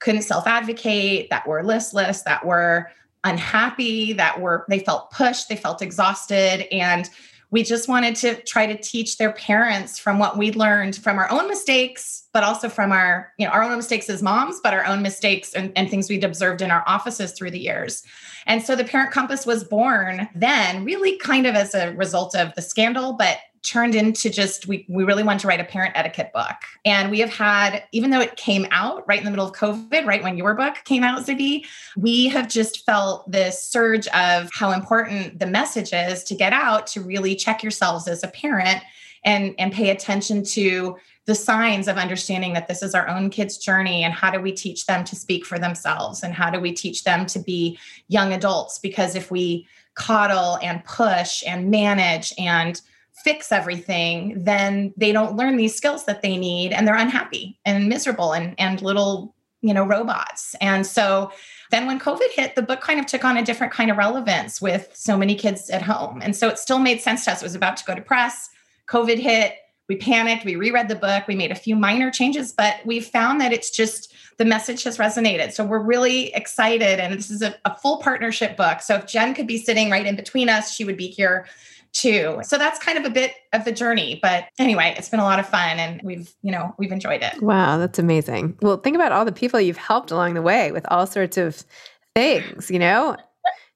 couldn't 0.00 0.22
self 0.22 0.46
advocate, 0.46 1.30
that 1.30 1.46
were 1.46 1.62
listless, 1.62 2.22
that 2.22 2.44
were 2.44 2.90
unhappy, 3.24 4.12
that 4.14 4.40
were, 4.40 4.64
they 4.68 4.78
felt 4.78 5.10
pushed, 5.10 5.48
they 5.48 5.56
felt 5.56 5.82
exhausted. 5.82 6.66
And 6.72 7.08
we 7.50 7.64
just 7.64 7.88
wanted 7.88 8.14
to 8.16 8.40
try 8.42 8.66
to 8.66 8.80
teach 8.80 9.18
their 9.18 9.32
parents 9.32 9.98
from 9.98 10.18
what 10.18 10.38
we 10.38 10.52
learned 10.52 10.96
from 10.96 11.18
our 11.18 11.30
own 11.30 11.48
mistakes, 11.48 12.28
but 12.32 12.44
also 12.44 12.68
from 12.68 12.92
our, 12.92 13.32
you 13.38 13.46
know, 13.46 13.52
our 13.52 13.64
own 13.64 13.76
mistakes 13.76 14.08
as 14.08 14.22
moms, 14.22 14.60
but 14.62 14.72
our 14.72 14.86
own 14.86 15.02
mistakes 15.02 15.52
and, 15.52 15.72
and 15.74 15.90
things 15.90 16.08
we'd 16.08 16.22
observed 16.22 16.62
in 16.62 16.70
our 16.70 16.84
offices 16.86 17.32
through 17.32 17.50
the 17.50 17.58
years. 17.58 18.04
And 18.46 18.62
so 18.62 18.76
the 18.76 18.84
Parent 18.84 19.10
Compass 19.10 19.46
was 19.46 19.64
born 19.64 20.28
then, 20.34 20.84
really 20.84 21.18
kind 21.18 21.44
of 21.44 21.56
as 21.56 21.74
a 21.74 21.92
result 21.94 22.36
of 22.36 22.54
the 22.54 22.62
scandal, 22.62 23.14
but 23.14 23.38
turned 23.62 23.94
into 23.94 24.30
just 24.30 24.66
we 24.66 24.86
we 24.88 25.04
really 25.04 25.22
wanted 25.22 25.40
to 25.40 25.46
write 25.46 25.60
a 25.60 25.64
parent 25.64 25.92
etiquette 25.94 26.32
book. 26.32 26.56
And 26.84 27.10
we 27.10 27.20
have 27.20 27.32
had, 27.32 27.84
even 27.92 28.10
though 28.10 28.20
it 28.20 28.36
came 28.36 28.66
out 28.70 29.06
right 29.06 29.18
in 29.18 29.24
the 29.24 29.30
middle 29.30 29.46
of 29.46 29.54
COVID, 29.54 30.06
right 30.06 30.22
when 30.22 30.38
your 30.38 30.54
book 30.54 30.76
came 30.84 31.04
out, 31.04 31.26
Zibby, 31.26 31.66
we 31.96 32.28
have 32.28 32.48
just 32.48 32.84
felt 32.86 33.30
this 33.30 33.62
surge 33.62 34.06
of 34.08 34.48
how 34.52 34.72
important 34.72 35.38
the 35.38 35.46
message 35.46 35.92
is 35.92 36.24
to 36.24 36.34
get 36.34 36.52
out 36.52 36.86
to 36.88 37.02
really 37.02 37.36
check 37.36 37.62
yourselves 37.62 38.08
as 38.08 38.24
a 38.24 38.28
parent 38.28 38.82
and 39.24 39.54
and 39.58 39.72
pay 39.72 39.90
attention 39.90 40.42
to 40.42 40.96
the 41.26 41.34
signs 41.34 41.86
of 41.86 41.96
understanding 41.96 42.54
that 42.54 42.66
this 42.66 42.82
is 42.82 42.94
our 42.94 43.06
own 43.08 43.30
kids 43.30 43.58
journey 43.58 44.02
and 44.02 44.14
how 44.14 44.30
do 44.30 44.40
we 44.40 44.52
teach 44.52 44.86
them 44.86 45.04
to 45.04 45.14
speak 45.14 45.44
for 45.44 45.58
themselves 45.58 46.22
and 46.22 46.34
how 46.34 46.50
do 46.50 46.58
we 46.58 46.72
teach 46.72 47.04
them 47.04 47.26
to 47.26 47.38
be 47.38 47.78
young 48.08 48.32
adults 48.32 48.78
because 48.78 49.14
if 49.14 49.30
we 49.30 49.66
coddle 49.94 50.58
and 50.62 50.84
push 50.84 51.44
and 51.46 51.70
manage 51.70 52.32
and 52.38 52.80
fix 53.22 53.52
everything 53.52 54.44
then 54.44 54.92
they 54.96 55.12
don't 55.12 55.36
learn 55.36 55.56
these 55.56 55.74
skills 55.74 56.04
that 56.04 56.22
they 56.22 56.36
need 56.36 56.72
and 56.72 56.86
they're 56.86 56.94
unhappy 56.96 57.58
and 57.64 57.88
miserable 57.88 58.32
and 58.32 58.54
and 58.58 58.82
little 58.82 59.34
you 59.62 59.74
know 59.74 59.84
robots. 59.84 60.54
And 60.60 60.86
so 60.86 61.30
then 61.70 61.86
when 61.86 62.00
covid 62.00 62.30
hit 62.34 62.54
the 62.54 62.62
book 62.62 62.80
kind 62.80 62.98
of 62.98 63.06
took 63.06 63.24
on 63.24 63.36
a 63.36 63.44
different 63.44 63.72
kind 63.72 63.90
of 63.90 63.96
relevance 63.96 64.60
with 64.60 64.90
so 64.94 65.16
many 65.16 65.34
kids 65.34 65.70
at 65.70 65.82
home. 65.82 66.20
And 66.22 66.34
so 66.34 66.48
it 66.48 66.58
still 66.58 66.78
made 66.78 67.00
sense 67.00 67.24
to 67.24 67.32
us. 67.32 67.42
It 67.42 67.44
was 67.44 67.54
about 67.54 67.76
to 67.78 67.84
go 67.84 67.94
to 67.94 68.00
press. 68.00 68.48
Covid 68.88 69.18
hit. 69.18 69.54
We 69.88 69.96
panicked. 69.96 70.44
We 70.44 70.54
reread 70.54 70.86
the 70.86 70.94
book. 70.94 71.26
We 71.26 71.34
made 71.34 71.50
a 71.50 71.56
few 71.56 71.76
minor 71.76 72.10
changes 72.10 72.52
but 72.52 72.76
we 72.84 73.00
found 73.00 73.40
that 73.40 73.52
it's 73.52 73.70
just 73.70 74.14
the 74.38 74.44
message 74.44 74.84
has 74.84 74.96
resonated. 74.96 75.52
So 75.52 75.64
we're 75.64 75.82
really 75.82 76.32
excited 76.32 76.98
and 76.98 77.12
this 77.12 77.30
is 77.30 77.42
a, 77.42 77.54
a 77.64 77.76
full 77.76 77.98
partnership 77.98 78.56
book. 78.56 78.80
So 78.80 78.96
if 78.96 79.06
jen 79.06 79.34
could 79.34 79.46
be 79.46 79.58
sitting 79.58 79.90
right 79.90 80.06
in 80.06 80.16
between 80.16 80.48
us 80.48 80.74
she 80.74 80.84
would 80.84 80.96
be 80.96 81.08
here 81.08 81.46
too. 81.92 82.40
So 82.42 82.58
that's 82.58 82.78
kind 82.78 82.98
of 82.98 83.04
a 83.04 83.10
bit 83.10 83.34
of 83.52 83.64
the 83.64 83.72
journey. 83.72 84.18
But 84.22 84.44
anyway, 84.58 84.94
it's 84.96 85.08
been 85.08 85.20
a 85.20 85.24
lot 85.24 85.38
of 85.38 85.48
fun 85.48 85.78
and 85.78 86.00
we've, 86.02 86.32
you 86.42 86.52
know, 86.52 86.74
we've 86.78 86.92
enjoyed 86.92 87.22
it. 87.22 87.42
Wow, 87.42 87.78
that's 87.78 87.98
amazing. 87.98 88.56
Well, 88.62 88.76
think 88.76 88.94
about 88.96 89.12
all 89.12 89.24
the 89.24 89.32
people 89.32 89.60
you've 89.60 89.76
helped 89.76 90.10
along 90.10 90.34
the 90.34 90.42
way 90.42 90.72
with 90.72 90.86
all 90.90 91.06
sorts 91.06 91.36
of 91.36 91.64
things, 92.14 92.70
you 92.70 92.78
know? 92.78 93.16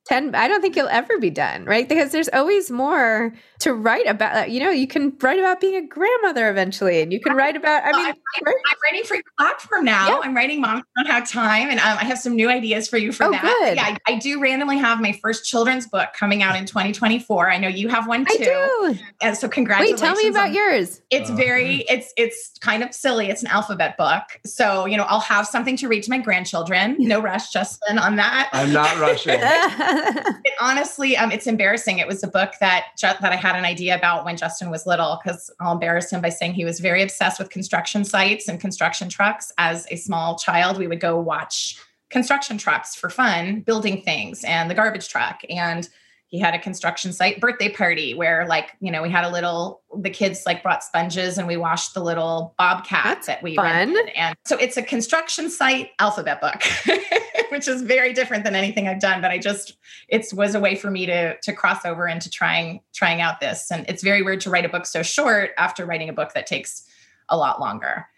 10 0.06 0.34
I 0.34 0.48
don't 0.48 0.60
think 0.60 0.76
you'll 0.76 0.88
ever 0.88 1.18
be 1.18 1.30
done, 1.30 1.64
right? 1.64 1.88
Because 1.88 2.12
there's 2.12 2.28
always 2.34 2.70
more 2.70 3.32
to 3.60 3.72
write 3.72 4.06
about. 4.06 4.50
You 4.50 4.60
know, 4.60 4.70
you 4.70 4.86
can 4.86 5.16
write 5.22 5.38
about 5.38 5.60
being 5.60 5.76
a 5.76 5.86
grandmother 5.86 6.50
eventually 6.50 7.00
and 7.00 7.10
you 7.12 7.20
can 7.20 7.34
write 7.34 7.56
about 7.56 7.82
I 7.84 7.92
mean, 7.92 8.06
I'm, 8.06 8.14
writing, 8.44 8.62
I'm 8.70 8.76
writing 8.84 9.04
for 9.06 9.14
your 9.14 9.24
platform 9.38 9.84
now. 9.86 10.08
Yeah. 10.08 10.20
I'm 10.22 10.34
writing 10.36 10.60
Moms 10.60 10.82
Don't 10.96 11.06
Have 11.06 11.28
Time, 11.30 11.70
and 11.70 11.80
um, 11.80 11.96
I 11.98 12.04
have 12.04 12.18
some 12.18 12.36
new 12.36 12.50
ideas 12.50 12.86
for 12.86 12.98
you 12.98 13.12
for 13.12 13.24
Oh, 13.24 13.30
that. 13.30 13.42
good. 13.42 13.76
Yeah, 13.76 13.96
I, 14.06 14.12
I 14.12 14.18
do 14.18 14.40
randomly 14.40 14.76
have 14.76 15.00
my 15.00 15.12
first 15.22 15.46
children's 15.46 15.86
book 15.86 16.10
coming 16.12 16.42
out 16.42 16.54
in 16.56 16.66
2024. 16.66 17.50
I 17.50 17.56
know 17.58 17.68
you 17.68 17.88
have 17.88 18.06
one 18.06 18.26
too 18.26 18.34
I 18.34 18.36
too. 18.36 18.44
do. 18.44 18.98
And 19.22 19.36
so 19.36 19.48
congratulations 19.48 19.54
Wait, 19.54 19.54
congratulations. 19.54 20.00
tell 20.00 20.14
me 20.16 20.28
about 20.28 20.48
on- 20.48 20.54
yours. 20.54 21.00
It's 21.10 21.30
Oh, 21.30 21.34
very, 21.34 21.76
it's 21.88 22.12
it's 22.18 22.50
kind 22.60 22.82
of 22.82 22.92
silly. 22.94 23.28
It's 23.30 23.40
an 23.42 23.48
alphabet 23.48 23.96
book, 23.96 24.22
so 24.44 24.84
you 24.84 24.98
know 24.98 25.04
I'll 25.04 25.20
have 25.20 25.46
something 25.46 25.76
to 25.78 25.88
read 25.88 26.02
to 26.02 26.10
my 26.10 26.18
grandchildren. 26.18 26.96
No 26.98 27.20
rush, 27.22 27.50
Justin, 27.50 27.98
on 27.98 28.16
that. 28.16 28.50
I'm 28.52 28.72
not 28.72 28.98
rushing. 28.98 29.40
it 30.44 30.54
honestly, 30.60 31.16
um, 31.16 31.30
it's 31.30 31.46
embarrassing. 31.46 31.98
It 31.98 32.06
was 32.06 32.22
a 32.22 32.28
book 32.28 32.54
that 32.60 32.86
that 33.00 33.22
I 33.32 33.36
had 33.36 33.56
an 33.56 33.64
idea 33.64 33.94
about 33.94 34.24
when 34.24 34.36
Justin 34.36 34.70
was 34.70 34.86
little, 34.86 35.20
because 35.22 35.50
I'll 35.60 35.72
embarrass 35.72 36.10
him 36.10 36.20
by 36.20 36.30
saying 36.30 36.54
he 36.54 36.64
was 36.64 36.80
very 36.80 37.02
obsessed 37.02 37.38
with 37.38 37.50
construction 37.50 38.04
sites 38.04 38.48
and 38.48 38.60
construction 38.60 39.08
trucks. 39.08 39.52
As 39.58 39.86
a 39.90 39.96
small 39.96 40.38
child, 40.38 40.78
we 40.78 40.86
would 40.86 41.00
go 41.00 41.20
watch 41.20 41.78
construction 42.10 42.58
trucks 42.58 42.94
for 42.94 43.10
fun, 43.10 43.60
building 43.60 44.02
things, 44.02 44.44
and 44.44 44.70
the 44.70 44.74
garbage 44.74 45.08
truck, 45.08 45.40
and 45.48 45.88
he 46.34 46.40
had 46.40 46.52
a 46.52 46.58
construction 46.58 47.12
site 47.12 47.38
birthday 47.40 47.68
party 47.68 48.12
where 48.12 48.44
like 48.48 48.72
you 48.80 48.90
know 48.90 49.02
we 49.02 49.08
had 49.08 49.24
a 49.24 49.30
little 49.30 49.82
the 49.96 50.10
kids 50.10 50.42
like 50.46 50.64
brought 50.64 50.82
sponges 50.82 51.38
and 51.38 51.46
we 51.46 51.56
washed 51.56 51.94
the 51.94 52.02
little 52.02 52.56
bobcat 52.58 53.04
That's 53.04 53.26
that 53.28 53.40
we 53.44 53.54
fun. 53.54 53.66
rented 53.66 54.08
and 54.16 54.34
so 54.44 54.56
it's 54.58 54.76
a 54.76 54.82
construction 54.82 55.48
site 55.48 55.90
alphabet 56.00 56.40
book 56.40 56.60
which 57.52 57.68
is 57.68 57.82
very 57.82 58.12
different 58.12 58.42
than 58.42 58.56
anything 58.56 58.88
i've 58.88 58.98
done 58.98 59.22
but 59.22 59.30
i 59.30 59.38
just 59.38 59.74
it 60.08 60.26
was 60.32 60.56
a 60.56 60.60
way 60.60 60.74
for 60.74 60.90
me 60.90 61.06
to 61.06 61.38
to 61.38 61.52
cross 61.52 61.84
over 61.84 62.08
into 62.08 62.28
trying 62.28 62.80
trying 62.92 63.20
out 63.20 63.38
this 63.38 63.70
and 63.70 63.88
it's 63.88 64.02
very 64.02 64.20
weird 64.20 64.40
to 64.40 64.50
write 64.50 64.64
a 64.64 64.68
book 64.68 64.86
so 64.86 65.04
short 65.04 65.50
after 65.56 65.86
writing 65.86 66.08
a 66.08 66.12
book 66.12 66.32
that 66.34 66.48
takes 66.48 66.84
a 67.28 67.36
lot 67.36 67.60
longer 67.60 68.08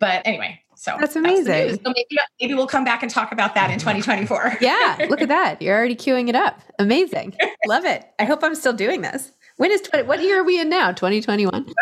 but 0.00 0.22
anyway 0.24 0.58
so 0.76 0.94
That's 1.00 1.16
amazing. 1.16 1.68
news. 1.68 1.78
so 1.82 1.90
maybe 1.90 2.18
maybe 2.40 2.54
we'll 2.54 2.66
come 2.66 2.84
back 2.84 3.02
and 3.02 3.10
talk 3.10 3.32
about 3.32 3.54
that 3.54 3.70
in 3.70 3.78
mm-hmm. 3.78 4.00
2024 4.00 4.58
yeah, 4.60 5.06
look 5.08 5.22
at 5.22 5.28
that. 5.28 5.60
You're 5.62 5.76
already 5.76 5.96
queuing 5.96 6.28
it 6.28 6.36
up. 6.36 6.60
Amazing. 6.78 7.34
Love 7.66 7.84
it. 7.84 8.04
I 8.18 8.24
hope 8.24 8.44
I'm 8.44 8.54
still 8.54 8.74
doing 8.74 9.00
this. 9.00 9.32
When 9.56 9.70
is 9.70 9.80
20, 9.80 10.06
what 10.06 10.22
year 10.22 10.40
are 10.40 10.44
we 10.44 10.60
in 10.60 10.68
now? 10.68 10.92
2021. 10.92 11.72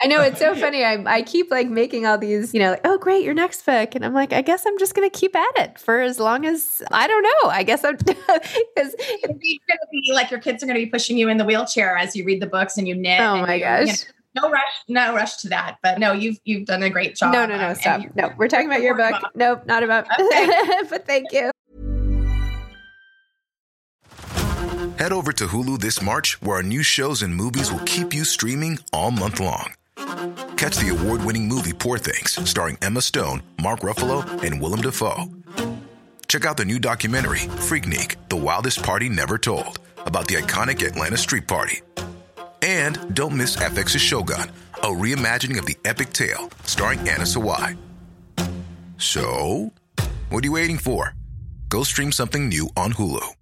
I 0.00 0.06
know 0.06 0.20
it's 0.20 0.38
so 0.38 0.54
funny. 0.60 0.84
I, 0.84 1.02
I 1.04 1.22
keep 1.22 1.50
like 1.50 1.68
making 1.68 2.06
all 2.06 2.16
these, 2.16 2.54
you 2.54 2.60
know, 2.60 2.70
like, 2.70 2.82
oh, 2.84 2.96
great, 2.96 3.24
your 3.24 3.34
next 3.34 3.66
book. 3.66 3.96
And 3.96 4.04
I'm 4.04 4.14
like, 4.14 4.32
I 4.32 4.40
guess 4.40 4.64
I'm 4.64 4.78
just 4.78 4.94
going 4.94 5.08
to 5.08 5.18
keep 5.18 5.34
at 5.34 5.58
it 5.58 5.78
for 5.78 6.00
as 6.00 6.20
long 6.20 6.46
as 6.46 6.80
I 6.92 7.08
don't 7.08 7.22
know. 7.22 7.50
I 7.50 7.64
guess 7.64 7.84
I'm 7.84 7.96
because 7.96 8.14
It's 8.76 9.26
going 9.26 9.38
to 9.38 9.88
be 9.90 10.12
like 10.12 10.30
your 10.30 10.38
kids 10.38 10.62
are 10.62 10.66
going 10.66 10.78
to 10.78 10.84
be 10.84 10.90
pushing 10.90 11.18
you 11.18 11.28
in 11.28 11.36
the 11.36 11.44
wheelchair 11.44 11.96
as 11.96 12.14
you 12.14 12.24
read 12.24 12.40
the 12.40 12.46
books 12.46 12.78
and 12.78 12.86
you 12.86 12.94
knit. 12.94 13.20
Oh 13.20 13.38
my 13.38 13.58
gosh. 13.58 14.04
You 14.34 14.40
know, 14.40 14.48
no 14.48 14.52
rush, 14.52 14.62
no 14.88 15.14
rush 15.14 15.36
to 15.38 15.48
that. 15.50 15.78
But 15.82 15.98
no, 15.98 16.12
you've 16.12 16.38
you've 16.44 16.66
done 16.66 16.82
a 16.82 16.90
great 16.90 17.16
job. 17.16 17.32
no, 17.32 17.46
no, 17.46 17.56
no, 17.56 17.68
um, 17.68 17.74
stop. 17.74 18.02
No, 18.14 18.32
we're 18.36 18.48
talking 18.48 18.66
about 18.66 18.82
your 18.82 18.94
book. 18.94 19.14
Nope, 19.34 19.66
not 19.66 19.82
about. 19.82 20.06
Okay. 20.18 20.50
but 20.90 21.06
thank 21.06 21.32
you. 21.32 21.50
Head 24.98 25.12
over 25.12 25.32
to 25.32 25.46
Hulu 25.46 25.80
this 25.80 26.00
March, 26.00 26.40
where 26.40 26.56
our 26.56 26.62
new 26.62 26.82
shows 26.82 27.22
and 27.22 27.34
movies 27.34 27.72
will 27.72 27.80
keep 27.80 28.14
you 28.14 28.24
streaming 28.24 28.78
all 28.92 29.10
month 29.10 29.40
long. 29.40 29.74
Catch 30.56 30.76
the 30.76 30.96
award 30.96 31.24
winning 31.24 31.48
movie 31.48 31.72
Poor 31.72 31.98
Things, 31.98 32.38
starring 32.48 32.78
Emma 32.80 33.02
Stone, 33.02 33.42
Mark 33.60 33.80
Ruffalo, 33.80 34.24
and 34.42 34.60
Willem 34.60 34.82
Dafoe. 34.82 35.24
Check 36.28 36.44
out 36.44 36.56
the 36.56 36.64
new 36.64 36.78
documentary, 36.78 37.40
Freaknik 37.68 38.16
The 38.28 38.36
Wildest 38.36 38.82
Party 38.82 39.08
Never 39.08 39.36
Told, 39.36 39.78
about 39.98 40.26
the 40.26 40.36
iconic 40.36 40.86
Atlanta 40.86 41.16
Street 41.16 41.46
Party. 41.46 41.80
And 42.64 43.14
don't 43.14 43.36
miss 43.36 43.56
FX's 43.56 44.00
Shogun, 44.00 44.50
a 44.76 44.86
reimagining 44.86 45.58
of 45.58 45.66
the 45.66 45.76
epic 45.84 46.14
tale, 46.14 46.48
starring 46.62 47.00
Anna 47.00 47.26
Sawai. 47.26 47.76
So, 48.96 49.70
what 50.30 50.42
are 50.42 50.46
you 50.46 50.52
waiting 50.52 50.78
for? 50.78 51.14
Go 51.68 51.82
stream 51.82 52.10
something 52.10 52.48
new 52.48 52.70
on 52.74 52.94
Hulu. 52.94 53.34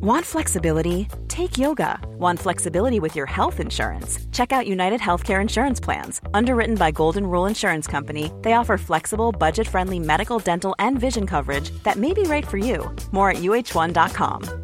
Want 0.00 0.24
flexibility? 0.24 1.08
Take 1.26 1.58
yoga. 1.58 1.98
Want 2.16 2.38
flexibility 2.38 3.00
with 3.00 3.16
your 3.16 3.26
health 3.26 3.58
insurance? 3.58 4.24
Check 4.30 4.52
out 4.52 4.68
United 4.68 5.00
Healthcare 5.00 5.40
Insurance 5.40 5.80
Plans. 5.80 6.20
Underwritten 6.32 6.76
by 6.76 6.92
Golden 6.92 7.26
Rule 7.26 7.46
Insurance 7.46 7.88
Company, 7.88 8.30
they 8.42 8.52
offer 8.52 8.78
flexible, 8.78 9.32
budget 9.32 9.66
friendly 9.66 9.98
medical, 9.98 10.38
dental, 10.38 10.76
and 10.78 11.00
vision 11.00 11.26
coverage 11.26 11.70
that 11.82 11.96
may 11.96 12.12
be 12.14 12.22
right 12.22 12.46
for 12.46 12.58
you. 12.58 12.94
More 13.10 13.30
at 13.30 13.38
uhone.com. 13.38 14.63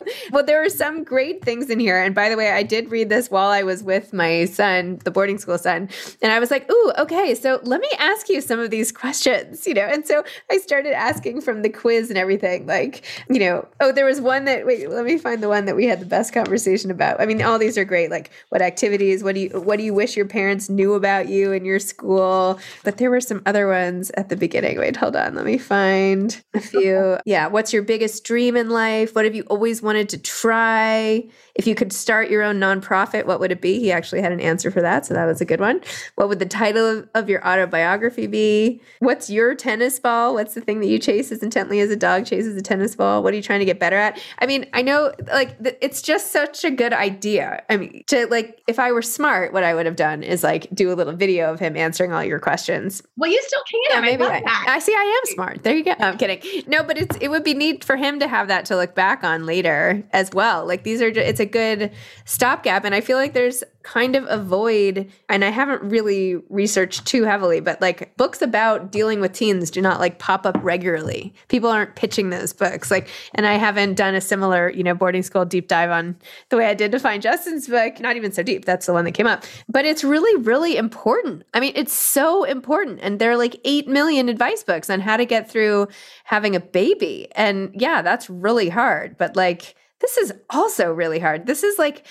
Well, 0.32 0.44
there 0.44 0.60
were 0.60 0.68
some 0.68 1.04
great 1.04 1.44
things 1.44 1.70
in 1.70 1.78
here. 1.78 1.98
And 1.98 2.14
by 2.14 2.28
the 2.28 2.36
way, 2.36 2.50
I 2.50 2.62
did 2.62 2.90
read 2.90 3.08
this 3.08 3.30
while 3.30 3.50
I 3.50 3.62
was 3.62 3.82
with 3.82 4.12
my 4.12 4.44
son, 4.44 4.98
the 5.04 5.10
boarding 5.10 5.38
school 5.38 5.56
son. 5.56 5.88
And 6.20 6.32
I 6.32 6.38
was 6.40 6.50
like, 6.50 6.70
ooh, 6.70 6.92
okay, 6.98 7.34
so 7.34 7.60
let 7.62 7.80
me 7.80 7.88
ask 7.98 8.28
you 8.28 8.40
some 8.40 8.58
of 8.58 8.70
these 8.70 8.92
questions, 8.92 9.66
you 9.66 9.74
know? 9.74 9.86
And 9.86 10.06
so 10.06 10.24
I 10.50 10.58
started 10.58 10.92
asking 10.92 11.40
from 11.42 11.62
the 11.62 11.68
quiz 11.68 12.08
and 12.10 12.18
everything, 12.18 12.66
like, 12.66 13.04
you 13.30 13.38
know, 13.38 13.66
oh, 13.80 13.92
there 13.92 14.04
was 14.04 14.20
one 14.20 14.44
that, 14.46 14.66
wait, 14.66 14.88
let 14.90 15.04
me 15.04 15.16
find 15.16 15.42
the 15.42 15.48
one 15.48 15.64
that 15.66 15.76
we 15.76 15.86
had 15.86 16.00
the 16.00 16.06
best 16.06 16.32
conversation 16.32 16.90
about. 16.90 17.20
I 17.20 17.26
mean, 17.26 17.40
all 17.42 17.58
these 17.58 17.78
are 17.78 17.84
great. 17.84 18.10
Like, 18.10 18.30
what 18.48 18.62
activities, 18.62 19.22
what 19.22 19.34
do 19.34 19.42
you, 19.42 19.60
what 19.60 19.76
do 19.76 19.84
you 19.84 19.94
wish 19.94 20.16
your 20.16 20.26
parents 20.26 20.68
knew 20.68 20.94
about 20.94 21.28
you 21.28 21.52
and 21.52 21.64
your 21.64 21.78
school? 21.78 22.58
But 22.84 22.98
there 22.98 23.10
were 23.10 23.20
some 23.20 23.42
other 23.46 23.68
ones 23.68 24.10
at 24.16 24.28
the 24.28 24.36
beginning. 24.36 24.78
Wait, 24.78 24.96
hold 24.96 25.16
on. 25.16 25.34
Let 25.34 25.44
me 25.44 25.58
find 25.58 26.42
a 26.54 26.60
few. 26.60 27.18
Yeah. 27.26 27.48
What's 27.48 27.72
your 27.72 27.82
biggest 27.82 28.24
dream 28.24 28.56
in 28.56 28.70
life? 28.70 29.14
What 29.14 29.24
have 29.24 29.34
you 29.34 29.42
always 29.44 29.82
wanted 29.86 30.10
to 30.10 30.18
try? 30.18 31.24
If 31.56 31.66
you 31.66 31.74
could 31.74 31.92
start 31.92 32.30
your 32.30 32.42
own 32.42 32.60
nonprofit, 32.60 33.26
what 33.26 33.40
would 33.40 33.50
it 33.50 33.60
be? 33.60 33.80
He 33.80 33.90
actually 33.90 34.20
had 34.20 34.30
an 34.30 34.40
answer 34.40 34.70
for 34.70 34.82
that. 34.82 35.06
So 35.06 35.14
that 35.14 35.24
was 35.24 35.40
a 35.40 35.44
good 35.44 35.58
one. 35.60 35.80
What 36.14 36.28
would 36.28 36.38
the 36.38 36.46
title 36.46 36.86
of, 36.86 37.08
of 37.14 37.28
your 37.28 37.46
autobiography 37.46 38.26
be? 38.26 38.80
What's 38.98 39.30
your 39.30 39.54
tennis 39.54 39.98
ball? 39.98 40.34
What's 40.34 40.54
the 40.54 40.60
thing 40.60 40.80
that 40.80 40.88
you 40.88 40.98
chase 40.98 41.32
as 41.32 41.42
intently 41.42 41.80
as 41.80 41.90
a 41.90 41.96
dog 41.96 42.26
chases 42.26 42.56
a 42.56 42.62
tennis 42.62 42.94
ball? 42.94 43.22
What 43.22 43.32
are 43.32 43.36
you 43.36 43.42
trying 43.42 43.60
to 43.60 43.64
get 43.64 43.80
better 43.80 43.96
at? 43.96 44.20
I 44.38 44.46
mean, 44.46 44.66
I 44.74 44.82
know 44.82 45.12
like 45.32 45.62
th- 45.62 45.78
it's 45.80 46.02
just 46.02 46.30
such 46.30 46.64
a 46.64 46.70
good 46.70 46.92
idea. 46.92 47.62
I 47.70 47.78
mean, 47.78 48.04
to 48.08 48.26
like, 48.26 48.60
if 48.66 48.78
I 48.78 48.92
were 48.92 49.02
smart, 49.02 49.52
what 49.52 49.64
I 49.64 49.74
would 49.74 49.86
have 49.86 49.96
done 49.96 50.22
is 50.22 50.44
like 50.44 50.68
do 50.74 50.92
a 50.92 50.94
little 50.94 51.14
video 51.14 51.52
of 51.52 51.58
him 51.58 51.76
answering 51.76 52.12
all 52.12 52.22
your 52.22 52.38
questions. 52.38 53.02
Well, 53.16 53.30
you 53.30 53.40
still 53.46 53.62
can. 53.70 53.80
Yeah, 53.90 54.00
maybe 54.00 54.24
I, 54.24 54.42
I. 54.46 54.64
I 54.74 54.78
see. 54.78 54.92
I 54.92 55.22
am 55.22 55.34
smart. 55.34 55.62
There 55.62 55.74
you 55.74 55.84
go. 55.84 55.94
No, 55.98 56.08
I'm 56.08 56.18
kidding. 56.18 56.64
No, 56.66 56.82
but 56.82 56.98
it's 56.98 57.16
it 57.20 57.28
would 57.28 57.44
be 57.44 57.54
neat 57.54 57.82
for 57.82 57.96
him 57.96 58.20
to 58.20 58.28
have 58.28 58.48
that 58.48 58.66
to 58.66 58.76
look 58.76 58.94
back 58.94 59.24
on 59.24 59.46
later 59.46 60.04
as 60.12 60.30
well. 60.32 60.66
Like 60.66 60.82
these 60.82 61.00
are, 61.00 61.10
ju- 61.10 61.20
it's 61.20 61.40
a 61.40 61.45
good 61.46 61.92
stopgap, 62.24 62.84
and 62.84 62.94
I 62.94 63.00
feel 63.00 63.16
like 63.16 63.32
there's 63.32 63.64
kind 63.86 64.16
of 64.16 64.26
a 64.28 64.36
void. 64.36 65.10
And 65.28 65.44
I 65.44 65.50
haven't 65.50 65.80
really 65.82 66.36
researched 66.50 67.06
too 67.06 67.22
heavily, 67.22 67.60
but 67.60 67.80
like 67.80 68.16
books 68.16 68.42
about 68.42 68.90
dealing 68.90 69.20
with 69.20 69.32
teens 69.32 69.70
do 69.70 69.80
not 69.80 70.00
like 70.00 70.18
pop 70.18 70.44
up 70.44 70.58
regularly. 70.60 71.32
People 71.48 71.70
aren't 71.70 71.94
pitching 71.94 72.30
those 72.30 72.52
books. 72.52 72.90
Like, 72.90 73.08
and 73.34 73.46
I 73.46 73.54
haven't 73.54 73.94
done 73.94 74.16
a 74.16 74.20
similar, 74.20 74.70
you 74.70 74.82
know, 74.82 74.94
boarding 74.94 75.22
school 75.22 75.44
deep 75.44 75.68
dive 75.68 75.90
on 75.90 76.16
the 76.48 76.56
way 76.56 76.66
I 76.66 76.74
did 76.74 76.90
to 76.92 76.98
find 76.98 77.22
Justin's 77.22 77.68
book. 77.68 78.00
Not 78.00 78.16
even 78.16 78.32
so 78.32 78.42
deep. 78.42 78.64
That's 78.64 78.86
the 78.86 78.92
one 78.92 79.04
that 79.04 79.12
came 79.12 79.28
up. 79.28 79.44
But 79.68 79.84
it's 79.84 80.02
really, 80.02 80.42
really 80.42 80.76
important. 80.76 81.44
I 81.54 81.60
mean, 81.60 81.72
it's 81.76 81.92
so 81.92 82.42
important. 82.42 82.98
And 83.02 83.20
there 83.20 83.30
are 83.30 83.36
like 83.36 83.60
8 83.64 83.86
million 83.86 84.28
advice 84.28 84.64
books 84.64 84.90
on 84.90 85.00
how 85.00 85.16
to 85.16 85.24
get 85.24 85.48
through 85.48 85.86
having 86.24 86.56
a 86.56 86.60
baby. 86.60 87.28
And 87.36 87.70
yeah, 87.72 88.02
that's 88.02 88.28
really 88.28 88.68
hard. 88.68 89.16
But 89.16 89.36
like, 89.36 89.76
this 90.00 90.16
is 90.16 90.32
also 90.50 90.92
really 90.92 91.18
hard. 91.18 91.46
This 91.46 91.62
is 91.62 91.78
like 91.78 92.06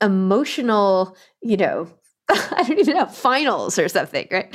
emotional, 0.00 1.16
you 1.42 1.56
know, 1.56 1.88
I 2.30 2.64
don't 2.66 2.78
even 2.78 2.96
know, 2.96 3.06
finals 3.06 3.78
or 3.78 3.88
something, 3.88 4.28
right? 4.30 4.54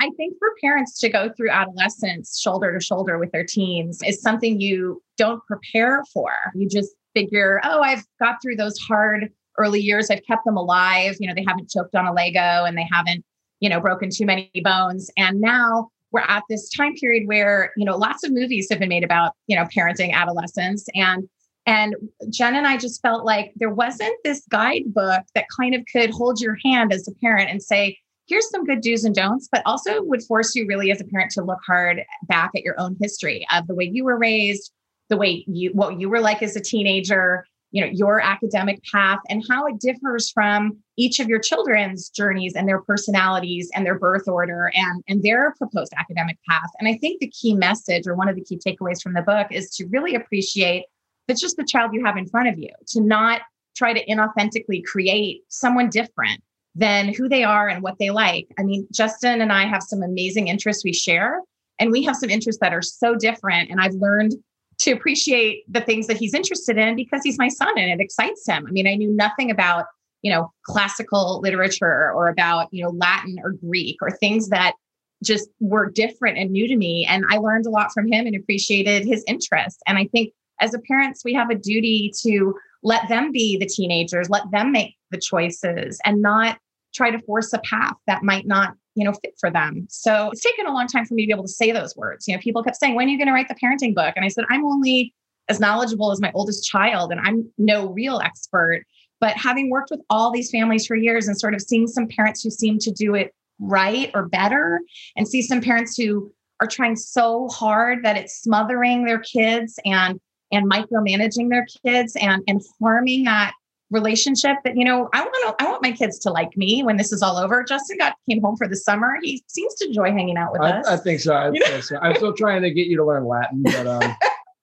I 0.00 0.10
think 0.16 0.36
for 0.38 0.48
parents 0.60 0.98
to 1.00 1.08
go 1.08 1.30
through 1.36 1.50
adolescence 1.50 2.38
shoulder 2.40 2.76
to 2.76 2.84
shoulder 2.84 3.18
with 3.18 3.30
their 3.32 3.44
teens 3.44 4.00
is 4.04 4.20
something 4.20 4.60
you 4.60 5.02
don't 5.16 5.42
prepare 5.46 6.02
for. 6.12 6.32
You 6.54 6.68
just 6.68 6.94
figure, 7.14 7.60
oh, 7.64 7.80
I've 7.80 8.04
got 8.20 8.36
through 8.42 8.56
those 8.56 8.76
hard 8.78 9.30
early 9.58 9.80
years. 9.80 10.10
I've 10.10 10.24
kept 10.26 10.44
them 10.44 10.56
alive. 10.56 11.16
You 11.20 11.28
know, 11.28 11.34
they 11.34 11.44
haven't 11.46 11.70
choked 11.70 11.94
on 11.94 12.06
a 12.06 12.12
Lego 12.12 12.64
and 12.64 12.76
they 12.76 12.86
haven't, 12.90 13.24
you 13.60 13.68
know, 13.68 13.80
broken 13.80 14.10
too 14.10 14.26
many 14.26 14.50
bones. 14.62 15.10
And 15.16 15.40
now 15.40 15.90
we're 16.10 16.20
at 16.20 16.42
this 16.48 16.68
time 16.70 16.94
period 16.94 17.26
where, 17.26 17.72
you 17.76 17.84
know, 17.84 17.96
lots 17.96 18.24
of 18.24 18.32
movies 18.32 18.66
have 18.70 18.80
been 18.80 18.88
made 18.88 19.04
about, 19.04 19.32
you 19.46 19.56
know, 19.56 19.64
parenting 19.64 20.12
adolescents. 20.12 20.86
And 20.94 21.28
and 21.66 21.94
Jen 22.30 22.56
and 22.56 22.66
I 22.66 22.76
just 22.76 23.00
felt 23.00 23.24
like 23.24 23.52
there 23.56 23.70
wasn't 23.70 24.16
this 24.22 24.44
guidebook 24.50 25.22
that 25.34 25.46
kind 25.58 25.74
of 25.74 25.82
could 25.90 26.10
hold 26.10 26.40
your 26.40 26.58
hand 26.64 26.92
as 26.92 27.08
a 27.08 27.14
parent 27.22 27.50
and 27.50 27.62
say, 27.62 27.98
here's 28.26 28.48
some 28.50 28.64
good 28.64 28.80
do's 28.80 29.04
and 29.04 29.14
don'ts, 29.14 29.48
but 29.50 29.62
also 29.64 30.02
would 30.02 30.22
force 30.22 30.54
you 30.54 30.66
really 30.66 30.90
as 30.90 31.00
a 31.00 31.04
parent 31.04 31.30
to 31.32 31.42
look 31.42 31.60
hard 31.66 32.02
back 32.26 32.50
at 32.54 32.62
your 32.62 32.78
own 32.78 32.96
history 33.00 33.46
of 33.52 33.66
the 33.66 33.74
way 33.74 33.90
you 33.90 34.04
were 34.04 34.18
raised, 34.18 34.72
the 35.08 35.16
way 35.16 35.44
you 35.46 35.70
what 35.72 36.00
you 36.00 36.08
were 36.08 36.20
like 36.20 36.42
as 36.42 36.56
a 36.56 36.60
teenager, 36.60 37.46
you 37.70 37.84
know, 37.84 37.90
your 37.92 38.20
academic 38.20 38.80
path 38.92 39.18
and 39.28 39.42
how 39.48 39.66
it 39.66 39.78
differs 39.78 40.30
from 40.30 40.76
each 40.96 41.18
of 41.18 41.28
your 41.28 41.40
children's 41.40 42.08
journeys 42.08 42.54
and 42.54 42.68
their 42.68 42.80
personalities 42.82 43.70
and 43.74 43.84
their 43.84 43.98
birth 43.98 44.28
order 44.28 44.70
and 44.74 45.02
and 45.08 45.22
their 45.22 45.54
proposed 45.58 45.92
academic 45.96 46.38
path. 46.48 46.70
And 46.78 46.88
I 46.88 46.96
think 46.98 47.20
the 47.20 47.30
key 47.30 47.54
message 47.54 48.06
or 48.06 48.14
one 48.14 48.28
of 48.28 48.36
the 48.36 48.44
key 48.44 48.58
takeaways 48.58 49.02
from 49.02 49.14
the 49.14 49.22
book 49.22 49.48
is 49.50 49.70
to 49.76 49.86
really 49.86 50.14
appreciate 50.14 50.84
that's 51.26 51.40
just 51.40 51.56
the 51.56 51.64
child 51.64 51.92
you 51.92 52.04
have 52.04 52.16
in 52.16 52.26
front 52.26 52.48
of 52.48 52.58
you, 52.58 52.70
to 52.88 53.00
not 53.00 53.42
try 53.76 53.92
to 53.92 54.04
inauthentically 54.06 54.84
create 54.84 55.42
someone 55.48 55.88
different 55.88 56.42
than 56.74 57.12
who 57.14 57.28
they 57.28 57.44
are 57.44 57.68
and 57.68 57.82
what 57.82 57.98
they 57.98 58.10
like. 58.10 58.48
I 58.58 58.62
mean, 58.62 58.86
Justin 58.92 59.40
and 59.40 59.52
I 59.52 59.64
have 59.64 59.82
some 59.82 60.02
amazing 60.02 60.48
interests 60.48 60.84
we 60.84 60.92
share, 60.92 61.40
and 61.78 61.90
we 61.90 62.02
have 62.04 62.16
some 62.16 62.30
interests 62.30 62.60
that 62.60 62.72
are 62.72 62.82
so 62.82 63.14
different. 63.14 63.70
And 63.70 63.80
I've 63.80 63.94
learned 63.94 64.34
to 64.78 64.92
appreciate 64.92 65.62
the 65.68 65.80
things 65.80 66.08
that 66.08 66.16
he's 66.16 66.34
interested 66.34 66.78
in 66.78 66.96
because 66.96 67.22
he's 67.22 67.38
my 67.38 67.48
son 67.48 67.72
and 67.76 67.90
it 67.90 68.02
excites 68.02 68.46
him. 68.46 68.66
I 68.66 68.70
mean, 68.72 68.88
I 68.88 68.94
knew 68.94 69.10
nothing 69.10 69.50
about, 69.50 69.86
you 70.22 70.32
know, 70.32 70.52
classical 70.66 71.40
literature 71.40 72.10
or 72.12 72.28
about, 72.28 72.68
you 72.72 72.82
know, 72.82 72.90
Latin 72.90 73.38
or 73.42 73.52
Greek 73.52 73.96
or 74.02 74.10
things 74.10 74.48
that 74.48 74.74
just 75.22 75.48
were 75.60 75.90
different 75.90 76.38
and 76.38 76.50
new 76.50 76.66
to 76.66 76.76
me. 76.76 77.06
And 77.08 77.24
I 77.30 77.38
learned 77.38 77.66
a 77.66 77.70
lot 77.70 77.92
from 77.92 78.10
him 78.10 78.26
and 78.26 78.34
appreciated 78.34 79.06
his 79.06 79.24
interests. 79.28 79.80
And 79.86 79.96
I 79.96 80.06
think 80.06 80.32
as 80.60 80.74
a 80.74 80.78
parents, 80.80 81.22
we 81.24 81.34
have 81.34 81.50
a 81.50 81.54
duty 81.54 82.12
to 82.22 82.54
let 82.82 83.08
them 83.08 83.32
be 83.32 83.56
the 83.56 83.66
teenagers, 83.66 84.28
let 84.28 84.50
them 84.50 84.72
make 84.72 84.94
the 85.10 85.18
choices 85.18 85.98
and 86.04 86.22
not 86.22 86.58
try 86.94 87.10
to 87.10 87.18
force 87.20 87.52
a 87.52 87.58
path 87.60 87.94
that 88.06 88.22
might 88.22 88.46
not 88.46 88.74
you 88.94 89.04
know 89.04 89.12
fit 89.12 89.34
for 89.40 89.50
them. 89.50 89.86
So 89.90 90.30
it's 90.30 90.42
taken 90.42 90.66
a 90.66 90.72
long 90.72 90.86
time 90.86 91.04
for 91.04 91.14
me 91.14 91.24
to 91.24 91.26
be 91.26 91.32
able 91.32 91.44
to 91.44 91.52
say 91.52 91.72
those 91.72 91.96
words. 91.96 92.28
You 92.28 92.34
know 92.34 92.40
people 92.40 92.62
kept 92.62 92.76
saying 92.76 92.94
when 92.94 93.08
are 93.08 93.10
you 93.10 93.18
going 93.18 93.28
to 93.28 93.32
write 93.32 93.48
the 93.48 93.54
parenting 93.54 93.94
book? 93.94 94.12
And 94.16 94.24
i 94.24 94.28
said 94.28 94.44
i'm 94.50 94.64
only 94.64 95.12
as 95.48 95.60
knowledgeable 95.60 96.10
as 96.10 96.20
my 96.20 96.32
oldest 96.34 96.64
child 96.64 97.10
and 97.10 97.20
i'm 97.20 97.50
no 97.58 97.88
real 97.88 98.20
expert. 98.20 98.84
But 99.20 99.36
having 99.36 99.70
worked 99.70 99.90
with 99.90 100.00
all 100.10 100.30
these 100.30 100.50
families 100.50 100.86
for 100.86 100.96
years 100.96 101.26
and 101.26 101.38
sort 101.38 101.54
of 101.54 101.62
seeing 101.62 101.86
some 101.86 102.06
parents 102.06 102.42
who 102.42 102.50
seem 102.50 102.78
to 102.80 102.90
do 102.92 103.14
it 103.14 103.32
right 103.58 104.10
or 104.14 104.28
better 104.28 104.80
and 105.16 105.26
see 105.26 105.40
some 105.40 105.60
parents 105.60 105.96
who 105.96 106.32
are 106.60 106.66
trying 106.66 106.96
so 106.96 107.48
hard 107.48 108.04
that 108.04 108.16
it's 108.16 108.40
smothering 108.40 109.04
their 109.04 109.18
kids 109.18 109.78
and 109.84 110.20
and 110.54 110.70
micromanaging 110.70 111.50
their 111.50 111.66
kids 111.84 112.16
and 112.20 112.42
and 112.46 112.62
harming 112.80 113.24
that 113.24 113.52
relationship 113.90 114.56
that 114.64 114.76
you 114.76 114.84
know 114.84 115.08
i 115.12 115.20
want 115.20 115.58
to 115.58 115.64
i 115.64 115.70
want 115.70 115.82
my 115.82 115.92
kids 115.92 116.18
to 116.18 116.30
like 116.30 116.56
me 116.56 116.82
when 116.82 116.96
this 116.96 117.12
is 117.12 117.22
all 117.22 117.36
over 117.36 117.62
justin 117.62 117.96
got 117.98 118.16
came 118.28 118.42
home 118.42 118.56
for 118.56 118.66
the 118.66 118.76
summer 118.76 119.18
he 119.22 119.42
seems 119.46 119.74
to 119.74 119.86
enjoy 119.86 120.10
hanging 120.10 120.36
out 120.36 120.50
with 120.52 120.62
I, 120.62 120.70
us 120.70 120.86
I 120.86 120.96
think 120.96 121.20
so. 121.20 121.34
I 121.34 121.50
think 121.50 121.84
so. 121.84 121.98
I'm 122.00 122.14
still 122.16 122.32
trying 122.32 122.62
to 122.62 122.70
get 122.70 122.86
you 122.86 122.96
to 122.96 123.04
learn 123.04 123.26
Latin, 123.26 123.62
but 123.62 123.86
um, 123.86 124.16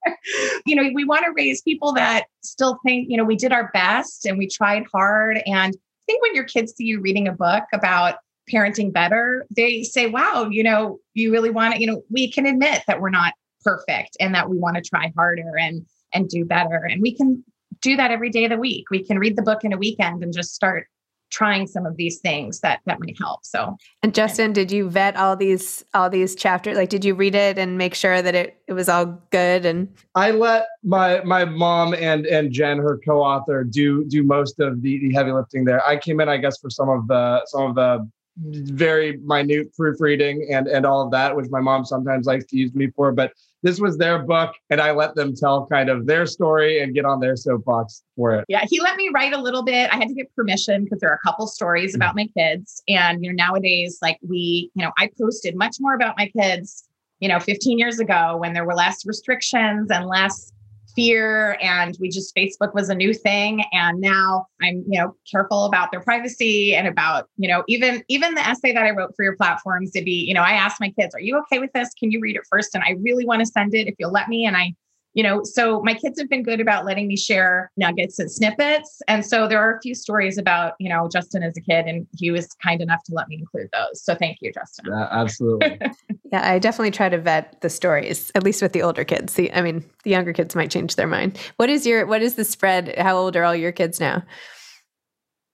you 0.65 0.75
know 0.75 0.89
we 0.93 1.03
want 1.05 1.23
to 1.25 1.31
raise 1.35 1.61
people 1.61 1.93
that 1.93 2.25
still 2.43 2.79
think 2.85 3.07
you 3.09 3.17
know 3.17 3.23
we 3.23 3.35
did 3.35 3.51
our 3.51 3.69
best 3.73 4.25
and 4.25 4.37
we 4.37 4.47
tried 4.47 4.83
hard 4.91 5.41
and 5.45 5.75
i 5.75 6.03
think 6.05 6.21
when 6.21 6.35
your 6.35 6.43
kids 6.43 6.73
see 6.75 6.85
you 6.85 6.99
reading 6.99 7.27
a 7.27 7.31
book 7.31 7.63
about 7.73 8.15
parenting 8.51 8.91
better 8.91 9.45
they 9.55 9.83
say 9.83 10.07
wow 10.07 10.47
you 10.49 10.63
know 10.63 10.99
you 11.13 11.31
really 11.31 11.49
want 11.49 11.73
to 11.73 11.79
you 11.79 11.87
know 11.87 12.01
we 12.09 12.29
can 12.29 12.45
admit 12.45 12.81
that 12.87 12.99
we're 12.99 13.09
not 13.09 13.33
perfect 13.63 14.17
and 14.19 14.33
that 14.35 14.49
we 14.49 14.57
want 14.57 14.75
to 14.75 14.81
try 14.81 15.11
harder 15.15 15.57
and 15.59 15.85
and 16.13 16.27
do 16.27 16.43
better 16.43 16.87
and 16.89 17.01
we 17.01 17.15
can 17.15 17.43
do 17.81 17.95
that 17.95 18.11
every 18.11 18.29
day 18.29 18.45
of 18.45 18.51
the 18.51 18.57
week. 18.57 18.89
We 18.89 19.03
can 19.03 19.19
read 19.19 19.35
the 19.35 19.41
book 19.41 19.63
in 19.63 19.73
a 19.73 19.77
weekend 19.77 20.23
and 20.23 20.33
just 20.33 20.53
start 20.53 20.87
trying 21.31 21.65
some 21.65 21.85
of 21.85 21.95
these 21.95 22.19
things 22.19 22.59
that 22.59 22.81
that 22.85 22.99
might 22.99 23.17
help. 23.17 23.45
So 23.45 23.77
And 24.03 24.13
Justin, 24.13 24.51
did 24.51 24.69
you 24.69 24.89
vet 24.89 25.15
all 25.15 25.37
these 25.37 25.83
all 25.93 26.09
these 26.09 26.35
chapters? 26.35 26.75
Like 26.75 26.89
did 26.89 27.05
you 27.05 27.15
read 27.15 27.35
it 27.35 27.57
and 27.57 27.77
make 27.77 27.95
sure 27.95 28.21
that 28.21 28.35
it, 28.35 28.61
it 28.67 28.73
was 28.73 28.89
all 28.89 29.05
good 29.31 29.65
and 29.65 29.87
I 30.13 30.31
let 30.31 30.67
my 30.83 31.23
my 31.23 31.45
mom 31.45 31.93
and 31.93 32.25
and 32.25 32.51
Jen, 32.51 32.77
her 32.79 32.99
co-author, 33.05 33.63
do 33.63 34.05
do 34.05 34.23
most 34.23 34.59
of 34.59 34.81
the, 34.81 34.99
the 34.99 35.13
heavy 35.13 35.31
lifting 35.31 35.63
there. 35.63 35.85
I 35.85 35.97
came 35.97 36.19
in, 36.19 36.27
I 36.27 36.37
guess, 36.37 36.59
for 36.59 36.69
some 36.69 36.89
of 36.89 37.07
the 37.07 37.45
some 37.45 37.63
of 37.63 37.75
the 37.75 38.09
very 38.37 39.17
minute 39.17 39.73
proofreading 39.73 40.47
and 40.51 40.67
and 40.67 40.85
all 40.85 41.01
of 41.01 41.11
that, 41.11 41.35
which 41.35 41.47
my 41.49 41.59
mom 41.59 41.85
sometimes 41.85 42.25
likes 42.25 42.45
to 42.45 42.57
use 42.57 42.73
me 42.73 42.87
for. 42.95 43.11
But 43.11 43.33
this 43.63 43.79
was 43.79 43.97
their 43.97 44.19
book, 44.19 44.53
and 44.69 44.81
I 44.81 44.91
let 44.91 45.15
them 45.15 45.35
tell 45.35 45.67
kind 45.67 45.89
of 45.89 46.07
their 46.07 46.25
story 46.25 46.81
and 46.81 46.93
get 46.93 47.05
on 47.05 47.19
their 47.19 47.35
soapbox 47.35 48.03
for 48.15 48.35
it. 48.35 48.45
Yeah, 48.47 48.65
he 48.67 48.79
let 48.79 48.95
me 48.95 49.09
write 49.13 49.33
a 49.33 49.37
little 49.37 49.63
bit. 49.63 49.93
I 49.93 49.97
had 49.97 50.07
to 50.07 50.13
get 50.13 50.33
permission 50.35 50.83
because 50.83 50.99
there 50.99 51.11
are 51.11 51.19
a 51.21 51.27
couple 51.27 51.45
stories 51.47 51.93
about 51.93 52.15
my 52.15 52.27
kids, 52.35 52.81
and 52.87 53.23
you 53.23 53.31
know 53.31 53.35
nowadays, 53.35 53.99
like 54.01 54.17
we, 54.27 54.71
you 54.73 54.83
know, 54.83 54.91
I 54.97 55.09
posted 55.19 55.55
much 55.55 55.77
more 55.79 55.93
about 55.93 56.15
my 56.17 56.31
kids, 56.37 56.87
you 57.19 57.27
know, 57.27 57.39
15 57.39 57.77
years 57.77 57.99
ago 57.99 58.37
when 58.37 58.53
there 58.53 58.65
were 58.65 58.75
less 58.75 59.05
restrictions 59.05 59.91
and 59.91 60.05
less 60.07 60.51
fear 60.95 61.57
and 61.61 61.97
we 61.99 62.09
just 62.09 62.35
facebook 62.35 62.73
was 62.73 62.89
a 62.89 62.95
new 62.95 63.13
thing 63.13 63.63
and 63.71 63.99
now 63.99 64.45
i'm 64.61 64.83
you 64.87 64.99
know 64.99 65.15
careful 65.29 65.65
about 65.65 65.91
their 65.91 66.01
privacy 66.01 66.75
and 66.75 66.87
about 66.87 67.27
you 67.37 67.47
know 67.47 67.63
even 67.67 68.03
even 68.07 68.35
the 68.35 68.41
essay 68.41 68.71
that 68.73 68.83
i 68.83 68.91
wrote 68.91 69.11
for 69.15 69.23
your 69.23 69.35
platforms 69.35 69.91
to 69.91 70.03
be 70.03 70.25
you 70.27 70.33
know 70.33 70.41
i 70.41 70.51
asked 70.51 70.79
my 70.79 70.89
kids 70.91 71.13
are 71.15 71.21
you 71.21 71.37
okay 71.37 71.59
with 71.59 71.71
this? 71.73 71.89
Can 71.99 72.11
you 72.11 72.19
read 72.19 72.35
it 72.35 72.43
first? 72.49 72.75
And 72.75 72.83
i 72.85 72.95
really 73.01 73.25
want 73.25 73.39
to 73.39 73.45
send 73.45 73.73
it 73.73 73.87
if 73.87 73.95
you'll 73.99 74.11
let 74.11 74.27
me 74.27 74.45
and 74.45 74.55
i 74.57 74.73
you 75.13 75.23
know 75.23 75.41
so 75.43 75.81
my 75.83 75.93
kids 75.93 76.19
have 76.19 76.29
been 76.29 76.43
good 76.43 76.59
about 76.59 76.85
letting 76.85 77.07
me 77.07 77.17
share 77.17 77.71
nuggets 77.77 78.19
and 78.19 78.31
snippets 78.31 79.01
and 79.07 79.25
so 79.25 79.47
there 79.47 79.59
are 79.59 79.75
a 79.75 79.81
few 79.81 79.95
stories 79.95 80.37
about 80.37 80.73
you 80.79 80.89
know 80.89 81.09
justin 81.11 81.43
as 81.43 81.55
a 81.57 81.61
kid 81.61 81.85
and 81.85 82.07
he 82.17 82.31
was 82.31 82.47
kind 82.63 82.81
enough 82.81 83.03
to 83.03 83.13
let 83.13 83.27
me 83.27 83.35
include 83.35 83.69
those 83.73 84.01
so 84.01 84.15
thank 84.15 84.37
you 84.41 84.51
justin 84.53 84.85
Yeah, 84.89 85.07
absolutely. 85.11 85.79
Yeah, 86.31 86.49
I 86.49 86.59
definitely 86.59 86.91
try 86.91 87.09
to 87.09 87.17
vet 87.17 87.59
the 87.59 87.69
stories, 87.69 88.31
at 88.35 88.43
least 88.43 88.61
with 88.61 88.71
the 88.71 88.81
older 88.81 89.03
kids. 89.03 89.33
The, 89.33 89.51
I 89.51 89.61
mean, 89.61 89.83
the 90.05 90.11
younger 90.11 90.31
kids 90.31 90.55
might 90.55 90.71
change 90.71 90.95
their 90.95 91.07
mind. 91.07 91.37
What 91.57 91.69
is 91.69 91.85
your 91.85 92.05
what 92.05 92.21
is 92.21 92.35
the 92.35 92.45
spread? 92.45 92.97
How 92.97 93.17
old 93.17 93.35
are 93.35 93.43
all 93.43 93.53
your 93.53 93.73
kids 93.73 93.99
now? 93.99 94.23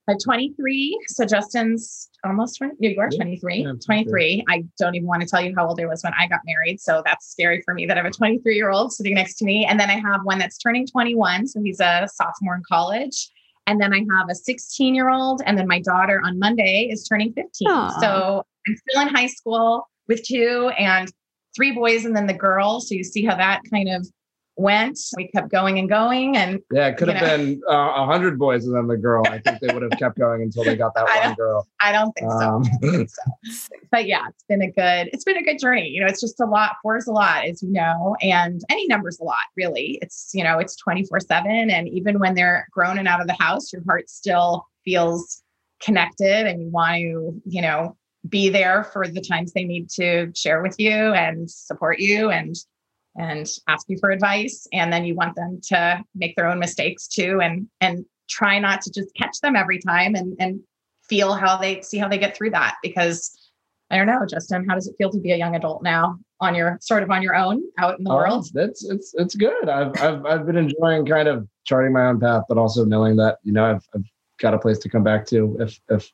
I'm 0.08 0.18
23. 0.18 0.98
So 1.08 1.26
Justin's 1.26 2.08
almost 2.24 2.58
20. 2.58 2.76
You 2.78 2.98
are 2.98 3.10
23. 3.10 3.62
yeah, 3.62 3.68
I'm 3.68 3.78
23. 3.78 4.44
I 4.48 4.64
don't 4.78 4.94
even 4.94 5.06
want 5.06 5.22
to 5.22 5.28
tell 5.28 5.42
you 5.42 5.54
how 5.56 5.68
old 5.68 5.80
I 5.80 5.86
was 5.86 6.02
when 6.02 6.14
I 6.18 6.26
got 6.26 6.40
married. 6.46 6.80
So 6.80 7.02
that's 7.04 7.30
scary 7.30 7.60
for 7.62 7.74
me 7.74 7.84
that 7.86 7.98
I 7.98 8.02
have 8.02 8.10
a 8.10 8.14
23 8.14 8.56
year 8.56 8.70
old 8.70 8.92
sitting 8.92 9.14
next 9.14 9.34
to 9.36 9.44
me. 9.44 9.66
And 9.66 9.78
then 9.78 9.90
I 9.90 9.98
have 9.98 10.22
one 10.24 10.38
that's 10.38 10.56
turning 10.56 10.86
21. 10.86 11.46
So 11.46 11.60
he's 11.62 11.80
a 11.80 12.08
sophomore 12.12 12.56
in 12.56 12.62
college. 12.66 13.28
And 13.66 13.78
then 13.80 13.92
I 13.92 13.98
have 14.16 14.30
a 14.30 14.34
16 14.34 14.94
year 14.94 15.10
old. 15.10 15.42
And 15.44 15.58
then 15.58 15.68
my 15.68 15.80
daughter 15.80 16.22
on 16.24 16.38
Monday 16.38 16.88
is 16.90 17.06
turning 17.06 17.34
15. 17.34 17.68
Aw. 17.68 18.00
So 18.00 18.42
I'm 18.66 18.76
still 18.88 19.02
in 19.02 19.08
high 19.08 19.26
school 19.26 19.86
with 20.08 20.24
two 20.24 20.70
and 20.78 21.12
three 21.54 21.72
boys 21.72 22.06
and 22.06 22.16
then 22.16 22.26
the 22.26 22.34
girl. 22.34 22.80
So 22.80 22.94
you 22.94 23.04
see 23.04 23.24
how 23.26 23.36
that 23.36 23.60
kind 23.70 23.90
of 23.90 24.06
went. 24.58 24.98
We 25.16 25.28
kept 25.28 25.50
going 25.50 25.78
and 25.78 25.88
going. 25.88 26.36
And 26.36 26.60
Yeah, 26.72 26.88
it 26.88 26.96
could 26.96 27.08
have 27.08 27.22
know. 27.22 27.36
been 27.36 27.62
uh, 27.70 28.02
a 28.02 28.06
hundred 28.06 28.38
boys 28.38 28.66
and 28.66 28.74
then 28.74 28.86
the 28.86 28.96
girl. 28.96 29.22
I 29.26 29.38
think 29.38 29.60
they 29.60 29.72
would 29.72 29.82
have 29.82 29.98
kept 29.98 30.18
going 30.18 30.42
until 30.42 30.64
they 30.64 30.76
got 30.76 30.94
that 30.96 31.06
one 31.24 31.34
girl. 31.34 31.66
I 31.80 31.92
don't 31.92 32.12
think 32.12 32.30
so. 32.30 32.38
Um, 32.38 32.62
I 32.64 32.86
don't 32.86 32.90
think 32.96 33.10
so. 33.10 33.22
But 33.90 34.06
yeah, 34.06 34.26
it's 34.28 34.44
been 34.48 34.60
a 34.60 34.70
good, 34.70 35.08
it's 35.14 35.24
been 35.24 35.38
a 35.38 35.42
good 35.42 35.58
journey. 35.58 35.88
You 35.88 36.02
know, 36.02 36.06
it's 36.06 36.20
just 36.20 36.38
a 36.40 36.44
lot, 36.44 36.76
four 36.82 36.98
is 36.98 37.06
a 37.06 37.12
lot, 37.12 37.46
as 37.46 37.62
you 37.62 37.72
know, 37.72 38.16
and 38.20 38.60
any 38.68 38.86
number's 38.86 39.18
a 39.18 39.24
lot, 39.24 39.36
really. 39.56 39.98
It's, 40.02 40.30
you 40.34 40.44
know, 40.44 40.58
it's 40.58 40.76
24 40.76 41.20
seven. 41.20 41.70
And 41.70 41.88
even 41.88 42.18
when 42.18 42.34
they're 42.34 42.68
grown 42.70 42.98
and 42.98 43.08
out 43.08 43.22
of 43.22 43.26
the 43.26 43.36
house, 43.38 43.72
your 43.72 43.82
heart 43.88 44.10
still 44.10 44.66
feels 44.84 45.42
connected 45.80 46.46
and 46.46 46.60
you 46.60 46.68
want 46.68 46.96
to, 46.96 47.40
you 47.46 47.62
know, 47.62 47.96
be 48.28 48.48
there 48.50 48.84
for 48.84 49.06
the 49.06 49.20
times 49.22 49.52
they 49.52 49.64
need 49.64 49.88
to 49.90 50.30
share 50.34 50.62
with 50.62 50.74
you 50.78 50.90
and 50.90 51.50
support 51.50 51.98
you 51.98 52.30
and 52.30 52.56
and 53.18 53.46
ask 53.66 53.86
you 53.88 53.98
for 54.00 54.10
advice 54.10 54.66
and 54.72 54.92
then 54.92 55.04
you 55.04 55.14
want 55.14 55.34
them 55.36 55.60
to 55.64 56.02
make 56.14 56.36
their 56.36 56.46
own 56.46 56.58
mistakes 56.58 57.06
too 57.06 57.40
and 57.42 57.66
and 57.80 58.04
try 58.30 58.58
not 58.58 58.80
to 58.82 58.90
just 58.90 59.14
catch 59.14 59.40
them 59.42 59.56
every 59.56 59.78
time 59.78 60.14
and 60.14 60.36
and 60.38 60.60
feel 61.08 61.34
how 61.34 61.56
they 61.56 61.80
see 61.82 61.98
how 61.98 62.08
they 62.08 62.18
get 62.18 62.36
through 62.36 62.50
that 62.50 62.76
because 62.82 63.34
I 63.90 63.96
don't 63.96 64.06
know, 64.06 64.26
Justin, 64.28 64.68
how 64.68 64.74
does 64.74 64.86
it 64.86 64.94
feel 64.98 65.10
to 65.10 65.18
be 65.18 65.32
a 65.32 65.36
young 65.36 65.56
adult 65.56 65.82
now 65.82 66.18
on 66.40 66.54
your 66.54 66.78
sort 66.80 67.02
of 67.02 67.10
on 67.10 67.22
your 67.22 67.34
own 67.34 67.62
out 67.78 67.98
in 67.98 68.04
the 68.04 68.10
Oh, 68.10 68.16
world? 68.16 68.46
That's 68.52 68.84
it's 68.84 69.14
it's 69.16 69.34
good. 69.34 69.68
I've 69.68 69.92
I've 70.00 70.26
I've 70.26 70.46
been 70.46 70.56
enjoying 70.56 71.06
kind 71.06 71.26
of 71.26 71.48
charting 71.64 71.92
my 71.94 72.06
own 72.06 72.20
path, 72.20 72.44
but 72.48 72.58
also 72.58 72.84
knowing 72.84 73.16
that 73.16 73.38
you 73.44 73.52
know 73.52 73.64
I've 73.64 73.86
I've 73.94 74.04
got 74.38 74.54
a 74.54 74.58
place 74.58 74.78
to 74.80 74.88
come 74.90 75.02
back 75.02 75.26
to 75.28 75.56
if 75.60 75.80
if 75.88 76.12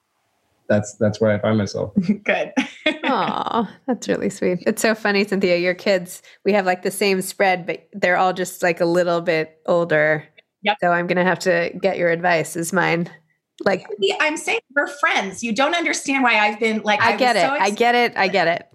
that's 0.68 0.94
that's 0.94 1.20
where 1.20 1.32
I 1.32 1.38
find 1.40 1.58
myself. 1.58 1.92
Good. 2.24 2.52
Oh, 3.14 3.68
that's 3.86 4.08
really 4.08 4.30
sweet. 4.30 4.60
It's 4.66 4.82
so 4.82 4.94
funny, 4.94 5.24
Cynthia. 5.24 5.56
Your 5.56 5.74
kids, 5.74 6.22
we 6.44 6.52
have 6.52 6.66
like 6.66 6.82
the 6.82 6.90
same 6.90 7.22
spread, 7.22 7.66
but 7.66 7.88
they're 7.92 8.16
all 8.16 8.32
just 8.32 8.62
like 8.62 8.80
a 8.80 8.86
little 8.86 9.20
bit 9.20 9.60
older 9.66 10.28
Yep. 10.64 10.78
So 10.80 10.90
I'm 10.90 11.06
going 11.06 11.18
to 11.18 11.24
have 11.24 11.38
to 11.40 11.70
get 11.80 11.98
your 11.98 12.10
advice 12.10 12.56
is 12.56 12.72
mine. 12.72 13.08
Like 13.64 13.86
I'm 14.20 14.36
saying 14.36 14.60
we're 14.74 14.88
friends. 14.88 15.44
You 15.44 15.54
don't 15.54 15.76
understand 15.76 16.24
why 16.24 16.38
I've 16.38 16.58
been 16.58 16.82
like 16.82 17.00
I, 17.00 17.12
I 17.12 17.16
get 17.16 17.36
it. 17.36 17.42
So 17.42 17.50
I 17.50 17.70
get 17.70 17.94
it. 17.94 18.16
I 18.16 18.26
get 18.26 18.48
it. 18.48 18.66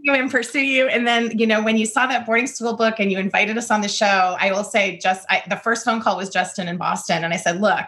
You 0.00 0.14
and 0.14 0.30
pursue 0.30 0.60
you, 0.60 0.88
and 0.88 1.06
then 1.06 1.36
you 1.38 1.46
know 1.46 1.62
when 1.62 1.76
you 1.76 1.86
saw 1.86 2.06
that 2.06 2.24
boarding 2.24 2.46
school 2.46 2.74
book 2.74 2.96
and 2.98 3.12
you 3.12 3.18
invited 3.18 3.58
us 3.58 3.70
on 3.70 3.80
the 3.80 3.88
show. 3.88 4.36
I 4.40 4.50
will 4.52 4.64
say, 4.64 4.98
just 4.98 5.26
I, 5.28 5.42
the 5.48 5.56
first 5.56 5.84
phone 5.84 6.00
call 6.00 6.16
was 6.16 6.30
Justin 6.30 6.66
in 6.66 6.78
Boston, 6.78 7.24
and 7.24 7.32
I 7.32 7.36
said, 7.36 7.60
"Look, 7.60 7.84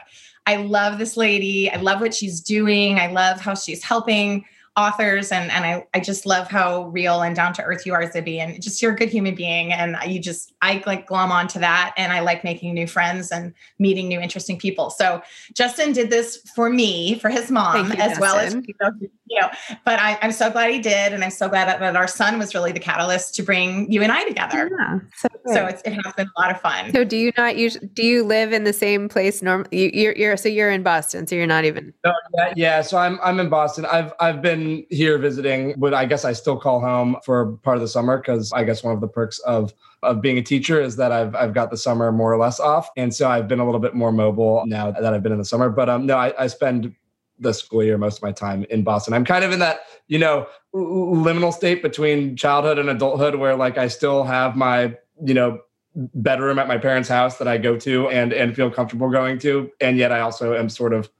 I 0.46 0.57
love 0.57 0.98
this 0.98 1.16
lady. 1.16 1.70
I 1.70 1.76
love 1.76 2.00
what 2.00 2.14
she's 2.14 2.40
doing. 2.40 2.98
I 2.98 3.09
love 3.09 3.40
how 3.40 3.55
she's 3.55 3.83
helping 3.83 4.44
authors 4.81 5.31
and 5.31 5.51
and 5.51 5.64
I, 5.64 5.87
I 5.95 6.01
just 6.01 6.25
love 6.25 6.49
how 6.49 6.85
real 6.87 7.21
and 7.23 7.37
down 7.37 7.53
to 7.55 7.62
earth 7.62 7.85
you 7.85 7.93
are 7.93 8.03
Zibby 8.03 8.38
and 8.38 8.61
just 8.62 8.81
you're 8.81 8.93
a 8.93 8.97
good 8.97 9.11
human 9.11 9.35
being 9.35 9.73
and 9.73 9.97
you 10.07 10.21
just 10.21 10.53
I 10.62 10.83
like 10.87 11.07
glom 11.07 11.31
onto 11.31 11.59
that 11.59 11.93
and 11.97 12.12
I 12.12 12.21
like 12.21 12.45
making 12.45 12.75
new 12.75 12.87
friends 12.87 13.31
and 13.31 13.53
meeting 13.79 14.09
new 14.09 14.21
interesting 14.21 14.59
people. 14.59 14.90
So 14.90 15.23
Justin 15.55 15.93
did 15.93 16.11
this 16.11 16.38
for 16.55 16.71
me 16.71 17.19
for 17.19 17.29
his 17.29 17.51
mom 17.51 17.88
you, 17.88 17.93
as 17.93 18.19
Justin. 18.19 18.21
well 18.21 18.37
as 18.37 18.55
you. 18.55 19.40
Know, 19.40 19.49
but 19.85 20.01
I, 20.01 20.19
am 20.23 20.33
so 20.33 20.51
glad 20.51 20.73
he 20.73 20.81
did 20.81 21.12
and 21.12 21.23
I'm 21.23 21.31
so 21.31 21.49
glad 21.49 21.69
that, 21.69 21.79
that, 21.79 21.95
our 21.95 22.09
son 22.09 22.38
was 22.38 22.53
really 22.53 22.73
the 22.73 22.81
catalyst 22.81 23.35
to 23.37 23.43
bring 23.45 23.90
you 23.90 24.03
and 24.03 24.11
I 24.11 24.25
together. 24.25 24.71
Yeah, 24.77 24.99
so, 25.16 25.29
so 25.53 25.66
it 25.66 25.87
has 25.87 26.14
been 26.14 26.29
a 26.37 26.40
lot 26.40 26.51
of 26.51 26.61
fun. 26.61 26.93
So 26.93 27.05
do 27.05 27.16
you 27.16 27.33
not 27.37 27.57
use 27.57 27.77
do 27.95 28.05
you 28.05 28.25
live 28.25 28.53
in 28.53 28.64
the 28.64 28.73
same 28.73 29.09
place 29.09 29.40
norm 29.43 29.66
you, 29.71 29.90
you're, 29.95 30.14
you're 30.14 30.37
so 30.37 30.49
you're 30.49 30.71
in 30.71 30.83
Boston 30.83 31.27
so 31.27 31.37
you're 31.37 31.47
not 31.47 31.64
even 31.64 31.93
no, 32.05 32.12
yeah, 32.35 32.53
yeah 32.57 32.83
so 32.83 32.99
I'm 32.99 33.19
I'm 33.23 33.38
in 33.40 33.49
Boston. 33.49 33.87
I've 33.87 34.12
I've 34.21 34.43
been 34.43 34.69
here 34.90 35.18
visiting, 35.18 35.74
but 35.76 35.94
I 35.94 36.04
guess 36.04 36.24
I 36.24 36.33
still 36.33 36.56
call 36.56 36.80
home 36.80 37.16
for 37.24 37.52
part 37.59 37.76
of 37.76 37.80
the 37.80 37.88
summer 37.88 38.18
because 38.18 38.52
I 38.52 38.64
guess 38.64 38.83
one 38.83 38.94
of 38.94 39.00
the 39.00 39.09
perks 39.09 39.38
of 39.40 39.72
of 40.02 40.22
being 40.22 40.38
a 40.38 40.42
teacher 40.42 40.80
is 40.80 40.96
that 40.96 41.12
I've 41.12 41.35
I've 41.35 41.54
got 41.54 41.70
the 41.70 41.76
summer 41.76 42.11
more 42.12 42.33
or 42.33 42.38
less 42.38 42.59
off, 42.61 42.88
and 42.96 43.14
so 43.14 43.28
I've 43.28 43.48
been 43.48 43.61
a 43.61 43.64
little 43.64 43.80
bit 43.80 43.94
more 43.94 44.12
mobile 44.12 44.64
now 44.66 44.90
that 44.90 45.14
I've 45.14 45.22
been 45.22 45.33
in 45.33 45.38
the 45.38 45.44
summer. 45.44 45.68
But 45.68 45.88
um, 45.88 46.06
no, 46.06 46.16
I, 46.16 46.33
I 46.38 46.46
spend 46.46 46.94
the 47.38 47.54
school 47.54 47.83
year 47.83 47.98
most 47.98 48.18
of 48.18 48.22
my 48.22 48.33
time 48.33 48.64
in 48.70 48.83
Boston. 48.83 49.14
I'm 49.14 49.24
kind 49.24 49.44
of 49.44 49.52
in 49.52 49.59
that 49.61 49.80
you 50.09 50.18
know 50.18 50.46
liminal 50.74 51.52
state 51.52 51.83
between 51.83 52.37
childhood 52.37 52.78
and 52.78 52.88
adulthood 52.88 53.37
where 53.37 53.56
like 53.56 53.78
I 53.78 53.88
still 53.88 54.24
have 54.24 54.56
my 54.56 54.96
you 55.24 55.35
know 55.35 55.61
bedroom 55.94 56.59
at 56.59 56.68
my 56.68 56.78
parents' 56.78 57.09
house 57.09 57.38
that 57.38 57.48
I 57.48 57.59
go 57.59 57.76
to 57.78 58.09
and 58.09 58.33
and 58.33 58.54
feel 58.54 58.70
comfortable 58.70 59.11
going 59.11 59.38
to, 59.40 59.70
and 59.80 59.96
yet 59.96 60.12
I 60.12 60.20
also 60.20 60.54
am 60.54 60.68
sort 60.68 60.92
of 60.92 61.11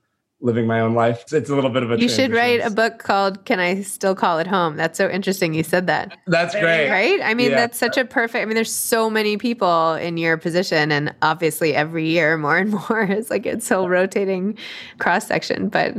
living 0.41 0.67
my 0.67 0.81
own 0.81 0.95
life. 0.95 1.33
It's 1.33 1.51
a 1.51 1.55
little 1.55 1.71
bit 1.71 1.83
of 1.83 1.91
a. 1.91 2.01
You 2.01 2.09
should 2.09 2.33
write 2.33 2.61
a 2.61 2.71
book 2.71 2.99
called 2.99 3.45
"Can 3.45 3.61
I 3.61 3.83
Still 3.83 4.15
Call 4.15 4.39
It 4.39 4.47
Home?" 4.47 4.77
That's 4.77 4.97
so 4.97 5.09
interesting. 5.09 5.55
You 5.55 5.63
said 5.63 5.87
that. 5.87 6.17
That's 6.27 6.55
great, 6.55 6.89
right? 6.91 7.21
I 7.23 7.35
mean, 7.35 7.51
yeah. 7.51 7.57
that's 7.57 7.79
such 7.79 7.97
a 7.97 8.05
perfect. 8.05 8.43
I 8.43 8.47
mean, 8.47 8.55
there's 8.55 8.73
so 8.73 9.11
many 9.11 9.37
people 9.37 9.95
in 9.95 10.17
your 10.17 10.37
position, 10.37 10.91
and 10.91 11.15
obviously 11.23 11.75
every 11.75 12.09
year 12.09 12.37
more 12.37 12.57
and 12.57 12.71
more. 12.89 13.03
It's 13.03 13.31
like 13.31 13.47
it's 13.47 13.67
so 13.67 13.87
rotating 13.87 14.57
cross 14.99 15.27
section. 15.27 15.69
But 15.69 15.95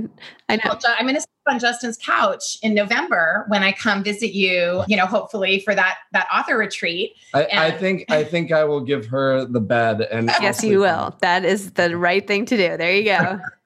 I 0.49 0.57
know. 0.57 0.61
Well, 0.65 0.79
I'm 0.97 1.05
going 1.05 1.15
to 1.15 1.21
sit 1.21 1.29
on 1.47 1.59
Justin's 1.59 1.97
couch 1.97 2.57
in 2.61 2.73
November 2.73 3.45
when 3.47 3.63
I 3.63 3.71
come 3.71 4.03
visit 4.03 4.33
you. 4.33 4.83
You 4.87 4.97
know, 4.97 5.05
hopefully 5.05 5.59
for 5.59 5.75
that 5.75 5.97
that 6.13 6.27
author 6.33 6.57
retreat. 6.57 7.13
I, 7.33 7.43
and- 7.43 7.59
I 7.59 7.71
think 7.71 8.05
I 8.09 8.23
think 8.23 8.51
I 8.51 8.63
will 8.63 8.81
give 8.81 9.05
her 9.07 9.45
the 9.45 9.61
bed, 9.61 10.01
and 10.01 10.27
yes, 10.41 10.63
you 10.63 10.79
will. 10.79 11.15
That 11.21 11.45
is 11.45 11.71
the 11.71 11.95
right 11.97 12.25
thing 12.25 12.45
to 12.47 12.57
do. 12.57 12.77
There 12.77 12.95
you 12.95 13.05
go. 13.05 13.39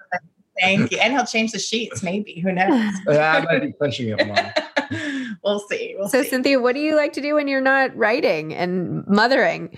Thank 0.60 0.92
you. 0.92 0.98
And 1.00 1.14
he'll 1.14 1.26
change 1.26 1.52
the 1.52 1.60
sheets, 1.60 2.02
maybe. 2.02 2.40
Who 2.40 2.52
knows? 2.52 2.94
yeah, 3.08 3.34
I 3.34 3.42
might 3.42 3.62
be 3.62 3.74
pushing 3.74 4.10
it 4.10 4.26
more. 4.26 4.54
we'll 5.44 5.60
see. 5.60 5.96
We'll 5.98 6.10
so, 6.10 6.24
see. 6.24 6.30
Cynthia, 6.30 6.60
what 6.60 6.74
do 6.74 6.82
you 6.82 6.96
like 6.96 7.14
to 7.14 7.22
do 7.22 7.36
when 7.36 7.48
you're 7.48 7.62
not 7.62 7.96
writing 7.96 8.54
and 8.54 9.06
mothering? 9.08 9.78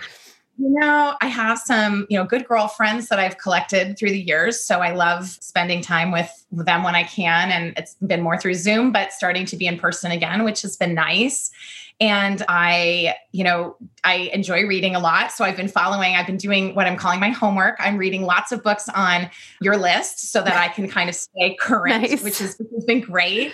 You 0.59 0.71
know, 0.79 1.15
I 1.21 1.27
have 1.27 1.59
some, 1.59 2.07
you 2.09 2.17
know, 2.17 2.25
good 2.25 2.47
girlfriends 2.47 3.09
that 3.09 3.19
I've 3.19 3.37
collected 3.37 3.97
through 3.97 4.09
the 4.09 4.19
years. 4.19 4.59
So 4.59 4.79
I 4.79 4.91
love 4.91 5.27
spending 5.27 5.81
time 5.81 6.11
with 6.11 6.31
them 6.51 6.83
when 6.83 6.95
I 6.95 7.03
can. 7.03 7.51
And 7.51 7.77
it's 7.77 7.95
been 7.95 8.23
more 8.23 8.39
through 8.39 8.55
Zoom, 8.55 8.91
but 8.91 9.13
starting 9.13 9.45
to 9.45 9.55
be 9.55 9.67
in 9.67 9.77
person 9.77 10.11
again, 10.11 10.43
which 10.43 10.63
has 10.63 10.75
been 10.75 10.95
nice. 10.95 11.51
And 11.99 12.43
I, 12.47 13.15
you 13.31 13.43
know, 13.43 13.75
I 14.03 14.29
enjoy 14.31 14.67
reading 14.67 14.95
a 14.95 14.99
lot. 14.99 15.31
So 15.31 15.43
I've 15.43 15.57
been 15.57 15.67
following, 15.67 16.15
I've 16.15 16.27
been 16.27 16.37
doing 16.37 16.75
what 16.75 16.85
I'm 16.85 16.95
calling 16.95 17.19
my 17.19 17.29
homework. 17.29 17.75
I'm 17.79 17.97
reading 17.97 18.21
lots 18.21 18.51
of 18.51 18.61
books 18.61 18.87
on 18.89 19.31
your 19.61 19.77
list 19.77 20.31
so 20.31 20.43
that 20.43 20.55
I 20.55 20.67
can 20.67 20.87
kind 20.87 21.09
of 21.09 21.15
stay 21.15 21.55
current, 21.59 22.03
nice. 22.03 22.23
which, 22.23 22.39
is, 22.39 22.55
which 22.59 22.69
has 22.75 22.85
been 22.85 23.01
great. 23.01 23.53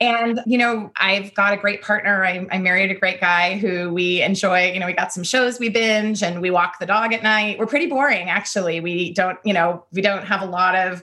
And, 0.00 0.40
you 0.46 0.56
know, 0.56 0.90
I've 0.96 1.34
got 1.34 1.52
a 1.52 1.56
great 1.58 1.82
partner. 1.82 2.24
I, 2.24 2.46
I 2.50 2.58
married 2.58 2.90
a 2.90 2.94
great 2.94 3.20
guy 3.20 3.58
who 3.58 3.92
we 3.92 4.22
enjoy. 4.22 4.72
You 4.72 4.80
know, 4.80 4.86
we 4.86 4.94
got 4.94 5.12
some 5.12 5.24
shows 5.24 5.58
we 5.58 5.68
binge 5.68 6.22
and 6.22 6.40
we 6.40 6.50
walk 6.50 6.78
the 6.78 6.86
dog 6.86 7.12
at 7.12 7.22
night. 7.22 7.58
We're 7.58 7.66
pretty 7.66 7.88
boring, 7.88 8.30
actually. 8.30 8.80
We 8.80 9.12
don't, 9.12 9.38
you 9.44 9.52
know, 9.52 9.84
we 9.92 10.00
don't 10.00 10.24
have 10.24 10.40
a 10.40 10.46
lot 10.46 10.74
of 10.74 11.02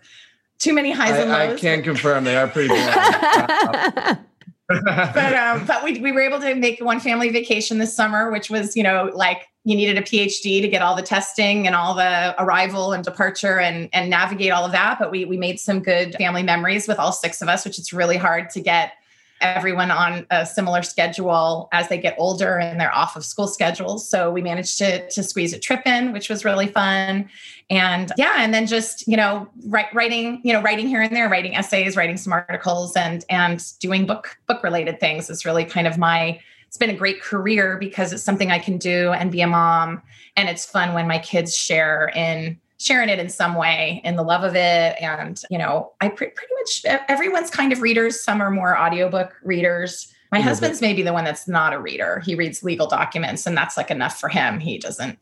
too 0.58 0.74
many 0.74 0.92
highs 0.92 1.12
I, 1.12 1.18
and 1.20 1.30
lows. 1.30 1.54
I 1.54 1.60
can 1.60 1.84
confirm 1.84 2.24
they 2.24 2.36
are 2.36 2.48
pretty 2.48 2.70
boring. 2.70 2.84
Uh, 4.02 4.16
but 4.70 5.34
um, 5.34 5.66
but 5.68 5.84
we 5.84 6.00
we 6.00 6.12
were 6.12 6.22
able 6.22 6.40
to 6.40 6.56
make 6.56 6.80
one 6.80 7.00
family 7.00 7.30
vacation 7.30 7.80
this 7.80 7.96
summer, 7.96 8.32
which 8.32 8.50
was 8.50 8.76
you 8.76 8.84
know 8.84 9.12
like 9.14 9.48
you 9.66 9.76
needed 9.76 9.98
a 9.98 10.02
PhD 10.02 10.62
to 10.62 10.68
get 10.68 10.82
all 10.82 10.96
the 10.96 11.02
testing 11.02 11.68
and 11.68 11.76
all 11.76 11.94
the 11.94 12.36
arrival 12.42 12.94
and 12.94 13.04
departure 13.04 13.60
and 13.60 13.90
and 13.94 14.10
navigate 14.10 14.52
all 14.52 14.66
of 14.66 14.72
that. 14.72 14.98
But 15.00 15.12
we 15.12 15.26
we 15.26 15.38
made 15.38 15.60
some 15.60 15.82
good 15.82 16.16
family 16.16 16.44
memories 16.44 16.88
with 16.88 17.00
all 17.00 17.12
six 17.12 17.42
of 17.42 17.50
us, 17.50 17.66
which 17.66 17.80
it's 17.80 17.92
really 17.92 18.18
hard 18.18 18.50
to 18.52 18.62
get 18.62 18.94
everyone 19.42 19.92
on 19.92 20.26
a 20.30 20.46
similar 20.46 20.82
schedule 20.82 21.70
as 21.72 21.88
they 21.88 21.98
get 21.98 22.16
older 22.18 22.58
and 22.58 22.80
they're 22.80 22.94
off 22.94 23.16
of 23.16 23.24
school 23.24 23.48
schedules. 23.48 24.10
So 24.10 24.32
we 24.32 24.42
managed 24.42 24.78
to, 24.80 25.08
to 25.10 25.24
squeeze 25.24 25.54
a 25.54 25.60
trip 25.60 25.86
in, 25.86 26.12
which 26.12 26.30
was 26.30 26.44
really 26.44 26.68
fun. 26.68 27.30
And 27.70 28.12
yeah, 28.18 28.36
and 28.38 28.54
then 28.54 28.68
just, 28.68 29.08
you 29.08 29.16
know, 29.16 29.48
write, 29.68 29.94
writing, 29.94 30.42
you 30.44 30.54
know, 30.54 30.62
writing 30.62 30.88
here 30.88 31.02
and 31.02 31.16
there, 31.16 31.30
writing 31.30 31.56
essays, 31.56 31.96
writing 31.96 32.18
some 32.18 32.34
articles 32.34 32.96
and, 32.96 33.24
and 33.30 33.64
doing 33.80 34.06
book, 34.06 34.38
book 34.48 34.64
related 34.64 35.00
things 35.00 35.30
is 35.30 35.46
really 35.46 35.66
kind 35.66 35.88
of 35.88 35.98
my, 35.98 36.40
it's 36.68 36.78
been 36.78 36.90
a 36.90 36.96
great 36.96 37.22
career 37.22 37.78
because 37.78 38.14
it's 38.14 38.24
something 38.24 38.52
I 38.52 38.60
can 38.60 38.78
do 38.78 39.12
and 39.12 39.32
be 39.32 39.42
a 39.42 39.48
mom. 39.48 40.02
And 40.36 40.50
it's 40.50 40.66
fun 40.66 40.94
when 40.94 41.08
my 41.08 41.20
kids 41.20 41.56
share 41.56 42.12
in 42.16 42.60
sharing 42.80 43.10
it 43.10 43.20
in 43.20 43.30
some 43.30 43.56
way 43.56 44.02
in 44.04 44.16
the 44.16 44.24
love 44.24 44.44
of 44.44 44.56
it. 44.56 44.96
And 45.02 45.42
you 45.50 45.58
know 45.58 45.92
i 46.02 46.10
pre- 46.10 46.30
pretty 46.30 46.54
much 46.60 47.02
everyone's 47.08 47.52
kind 47.52 47.72
of 47.72 47.82
readers. 47.82 48.24
Some 48.24 48.42
are 48.42 48.50
more 48.50 48.78
audiobook 48.78 49.36
readers. 49.44 50.14
My 50.32 50.40
mm-hmm. 50.40 50.48
husband's 50.48 50.82
maybe 50.82 51.02
the 51.02 51.14
one 51.14 51.26
that's 51.26 51.48
not 51.48 51.74
a 51.74 51.80
reader. 51.80 52.22
He 52.26 52.36
reads 52.36 52.64
legal 52.64 52.88
documents 52.88 53.46
and 53.46 53.56
that's 53.56 53.78
like 53.78 53.92
enough 53.92 54.20
for 54.20 54.30
him. 54.30 54.60
He 54.60 54.78
doesn't 54.78 55.20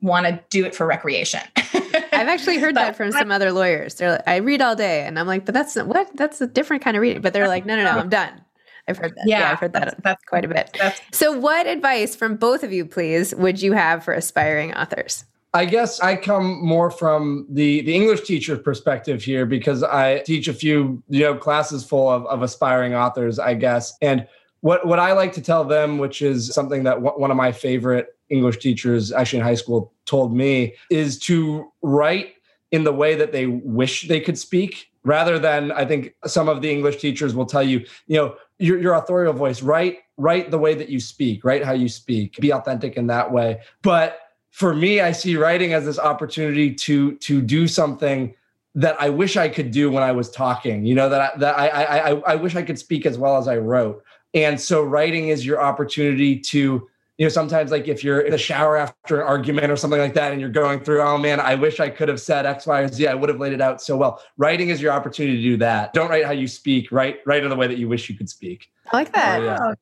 want 0.00 0.26
to 0.26 0.40
do 0.50 0.64
it 0.64 0.74
for 0.74 0.86
recreation. 0.86 1.40
I've 1.56 2.28
actually 2.28 2.58
heard 2.58 2.76
that 2.76 2.96
from 2.96 3.12
some 3.12 3.30
other 3.30 3.52
lawyers. 3.52 3.94
They're 3.94 4.12
like 4.12 4.22
i 4.26 4.36
read 4.36 4.62
all 4.62 4.76
day. 4.76 5.06
And 5.06 5.18
i'm 5.18 5.26
like 5.26 5.44
but 5.44 5.54
that's 5.54 5.76
what? 5.76 6.10
That's 6.16 6.40
a 6.40 6.46
different 6.46 6.82
kind 6.82 6.96
of 6.96 7.02
reading. 7.02 7.22
But 7.22 7.32
they're 7.32 7.48
like 7.48 7.66
no 7.66 7.76
no 7.76 7.84
no 7.84 7.90
i'm 7.90 8.08
done. 8.08 8.40
I've 8.86 8.98
heard 8.98 9.14
that. 9.16 9.26
Yeah, 9.26 9.40
yeah 9.40 9.52
I've 9.52 9.60
heard 9.60 9.72
that. 9.72 9.84
That's, 9.84 10.00
that's 10.02 10.24
quite 10.24 10.44
a 10.44 10.48
bit. 10.48 10.78
So, 11.10 11.32
what 11.32 11.66
advice 11.66 12.14
from 12.14 12.36
both 12.36 12.62
of 12.62 12.70
you, 12.70 12.84
please, 12.84 13.34
would 13.34 13.62
you 13.62 13.72
have 13.72 14.04
for 14.04 14.12
aspiring 14.12 14.74
authors? 14.74 15.24
I 15.54 15.64
guess 15.64 16.00
I 16.00 16.16
come 16.16 16.66
more 16.66 16.90
from 16.90 17.46
the 17.48 17.80
the 17.82 17.94
English 17.94 18.22
teacher 18.22 18.56
perspective 18.56 19.22
here 19.22 19.46
because 19.46 19.84
I 19.84 20.18
teach 20.20 20.48
a 20.48 20.52
few 20.52 21.00
you 21.08 21.20
know 21.20 21.36
classes 21.36 21.84
full 21.84 22.10
of, 22.10 22.26
of 22.26 22.42
aspiring 22.42 22.94
authors, 22.94 23.38
I 23.38 23.54
guess. 23.54 23.94
And 24.02 24.26
what 24.60 24.84
what 24.86 24.98
I 24.98 25.12
like 25.12 25.32
to 25.34 25.40
tell 25.40 25.64
them, 25.64 25.98
which 25.98 26.22
is 26.22 26.52
something 26.52 26.82
that 26.82 26.94
w- 26.94 27.18
one 27.18 27.30
of 27.30 27.36
my 27.36 27.52
favorite 27.52 28.08
English 28.30 28.58
teachers 28.58 29.12
actually 29.12 29.38
in 29.38 29.44
high 29.44 29.54
school 29.54 29.92
told 30.06 30.36
me, 30.36 30.74
is 30.90 31.20
to 31.20 31.70
write 31.82 32.34
in 32.72 32.82
the 32.82 32.92
way 32.92 33.14
that 33.14 33.30
they 33.30 33.46
wish 33.46 34.08
they 34.08 34.20
could 34.20 34.36
speak 34.36 34.90
rather 35.04 35.38
than 35.38 35.70
I 35.70 35.84
think 35.84 36.14
some 36.26 36.48
of 36.48 36.62
the 36.62 36.70
English 36.70 36.96
teachers 36.96 37.32
will 37.32 37.46
tell 37.46 37.62
you, 37.62 37.84
you 38.08 38.16
know, 38.16 38.34
your, 38.58 38.80
your 38.80 38.94
authorial 38.94 39.32
voice, 39.32 39.62
write, 39.62 39.98
write 40.16 40.50
the 40.50 40.58
way 40.58 40.74
that 40.74 40.88
you 40.88 40.98
speak, 40.98 41.44
write 41.44 41.64
how 41.64 41.72
you 41.72 41.88
speak, 41.88 42.36
be 42.38 42.52
authentic 42.52 42.96
in 42.96 43.06
that 43.08 43.30
way. 43.30 43.60
But 43.82 44.18
for 44.54 44.72
me, 44.72 45.00
I 45.00 45.10
see 45.10 45.36
writing 45.36 45.72
as 45.72 45.84
this 45.84 45.98
opportunity 45.98 46.72
to 46.72 47.16
to 47.16 47.42
do 47.42 47.66
something 47.66 48.32
that 48.76 48.96
I 49.00 49.10
wish 49.10 49.36
I 49.36 49.48
could 49.48 49.72
do 49.72 49.90
when 49.90 50.04
I 50.04 50.12
was 50.12 50.30
talking. 50.30 50.86
You 50.86 50.94
know 50.94 51.08
that 51.08 51.20
I, 51.20 51.38
that 51.38 51.58
I, 51.58 51.68
I 51.68 52.10
I 52.20 52.34
wish 52.36 52.54
I 52.54 52.62
could 52.62 52.78
speak 52.78 53.04
as 53.04 53.18
well 53.18 53.36
as 53.36 53.48
I 53.48 53.56
wrote. 53.56 54.04
And 54.32 54.60
so 54.60 54.84
writing 54.84 55.26
is 55.26 55.44
your 55.44 55.60
opportunity 55.60 56.38
to 56.38 56.88
you 57.18 57.26
know 57.26 57.30
sometimes 57.30 57.72
like 57.72 57.88
if 57.88 58.04
you're 58.04 58.20
in 58.20 58.30
the 58.30 58.38
shower 58.38 58.76
after 58.76 59.20
an 59.20 59.26
argument 59.26 59.72
or 59.72 59.76
something 59.76 59.98
like 59.98 60.14
that 60.14 60.30
and 60.30 60.40
you're 60.40 60.50
going 60.50 60.80
through 60.80 61.00
oh 61.00 61.16
man 61.16 61.38
i 61.38 61.54
wish 61.54 61.78
i 61.78 61.88
could 61.88 62.08
have 62.08 62.20
said 62.20 62.44
x 62.44 62.66
y 62.66 62.80
or 62.80 62.88
z 62.88 63.06
i 63.06 63.14
would 63.14 63.28
have 63.28 63.38
laid 63.38 63.52
it 63.52 63.60
out 63.60 63.80
so 63.80 63.96
well 63.96 64.20
writing 64.36 64.70
is 64.70 64.82
your 64.82 64.92
opportunity 64.92 65.36
to 65.36 65.42
do 65.42 65.56
that 65.56 65.92
don't 65.92 66.10
write 66.10 66.24
how 66.24 66.32
you 66.32 66.48
speak 66.48 66.90
write 66.90 67.20
write 67.24 67.44
in 67.44 67.50
the 67.50 67.54
way 67.54 67.68
that 67.68 67.78
you 67.78 67.86
wish 67.86 68.10
you 68.10 68.16
could 68.16 68.28
speak 68.28 68.68
i 68.92 68.96
like 68.96 69.12
that 69.12 69.40
oh, 69.40 69.44
yeah. 69.44 69.74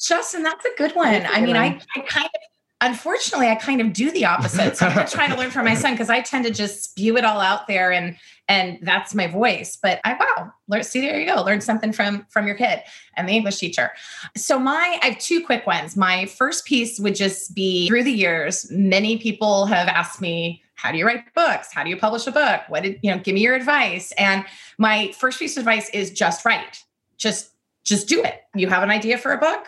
justin 0.00 0.42
that's 0.42 0.64
a 0.64 0.76
good 0.76 0.90
one 0.96 1.24
i 1.30 1.40
mean 1.40 1.56
I, 1.56 1.80
I 1.94 2.00
kind 2.00 2.26
of 2.26 2.40
unfortunately 2.84 3.48
i 3.48 3.54
kind 3.54 3.80
of 3.80 3.92
do 3.92 4.10
the 4.10 4.24
opposite. 4.24 4.76
So 4.76 4.86
i'm 4.86 5.06
trying 5.06 5.30
to 5.30 5.36
learn 5.36 5.50
from 5.50 5.64
my 5.64 5.74
son 5.74 5.92
because 5.92 6.10
i 6.10 6.20
tend 6.20 6.44
to 6.44 6.50
just 6.50 6.84
spew 6.84 7.16
it 7.16 7.24
all 7.24 7.40
out 7.40 7.66
there 7.66 7.92
and 7.92 8.16
and 8.46 8.78
that's 8.82 9.14
my 9.14 9.26
voice. 9.26 9.78
But 9.80 10.00
i 10.04 10.14
wow 10.14 10.52
learn 10.68 10.84
see 10.84 11.00
there 11.00 11.18
you 11.18 11.26
go 11.26 11.42
learn 11.42 11.60
something 11.60 11.92
from 11.92 12.26
from 12.28 12.46
your 12.46 12.56
kid 12.56 12.82
and 13.16 13.28
the 13.28 13.32
english 13.32 13.58
teacher. 13.58 13.90
So 14.36 14.58
my 14.58 14.98
i 15.02 15.06
have 15.06 15.18
two 15.18 15.44
quick 15.44 15.66
ones. 15.66 15.96
My 15.96 16.26
first 16.26 16.64
piece 16.64 17.00
would 17.00 17.14
just 17.14 17.54
be 17.54 17.88
through 17.88 18.04
the 18.04 18.12
years 18.12 18.70
many 18.70 19.18
people 19.18 19.66
have 19.66 19.88
asked 19.88 20.20
me 20.20 20.62
how 20.74 20.92
do 20.92 20.98
you 20.98 21.06
write 21.06 21.32
books? 21.34 21.72
How 21.72 21.84
do 21.84 21.90
you 21.90 21.96
publish 21.96 22.26
a 22.26 22.32
book? 22.32 22.62
What 22.68 22.82
did 22.82 22.98
you 23.02 23.10
know 23.10 23.18
give 23.18 23.34
me 23.34 23.40
your 23.40 23.54
advice? 23.54 24.12
And 24.18 24.44
my 24.78 25.12
first 25.12 25.38
piece 25.38 25.56
of 25.56 25.62
advice 25.62 25.88
is 25.90 26.10
just 26.10 26.44
write. 26.44 26.84
Just 27.16 27.50
just 27.84 28.08
do 28.08 28.22
it. 28.22 28.42
You 28.54 28.68
have 28.68 28.82
an 28.82 28.90
idea 28.90 29.18
for 29.18 29.32
a 29.32 29.38
book? 29.38 29.66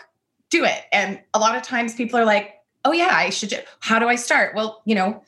Do 0.49 0.63
it. 0.65 0.83
And 0.91 1.19
a 1.33 1.39
lot 1.39 1.55
of 1.55 1.63
times 1.63 1.95
people 1.95 2.19
are 2.19 2.25
like 2.25 2.56
oh 2.87 2.91
yeah 2.91 3.09
i 3.11 3.29
should 3.29 3.63
how 3.79 3.99
do 3.99 4.07
i 4.07 4.15
start 4.15 4.55
well 4.55 4.81
you 4.85 4.95
know 4.95 5.21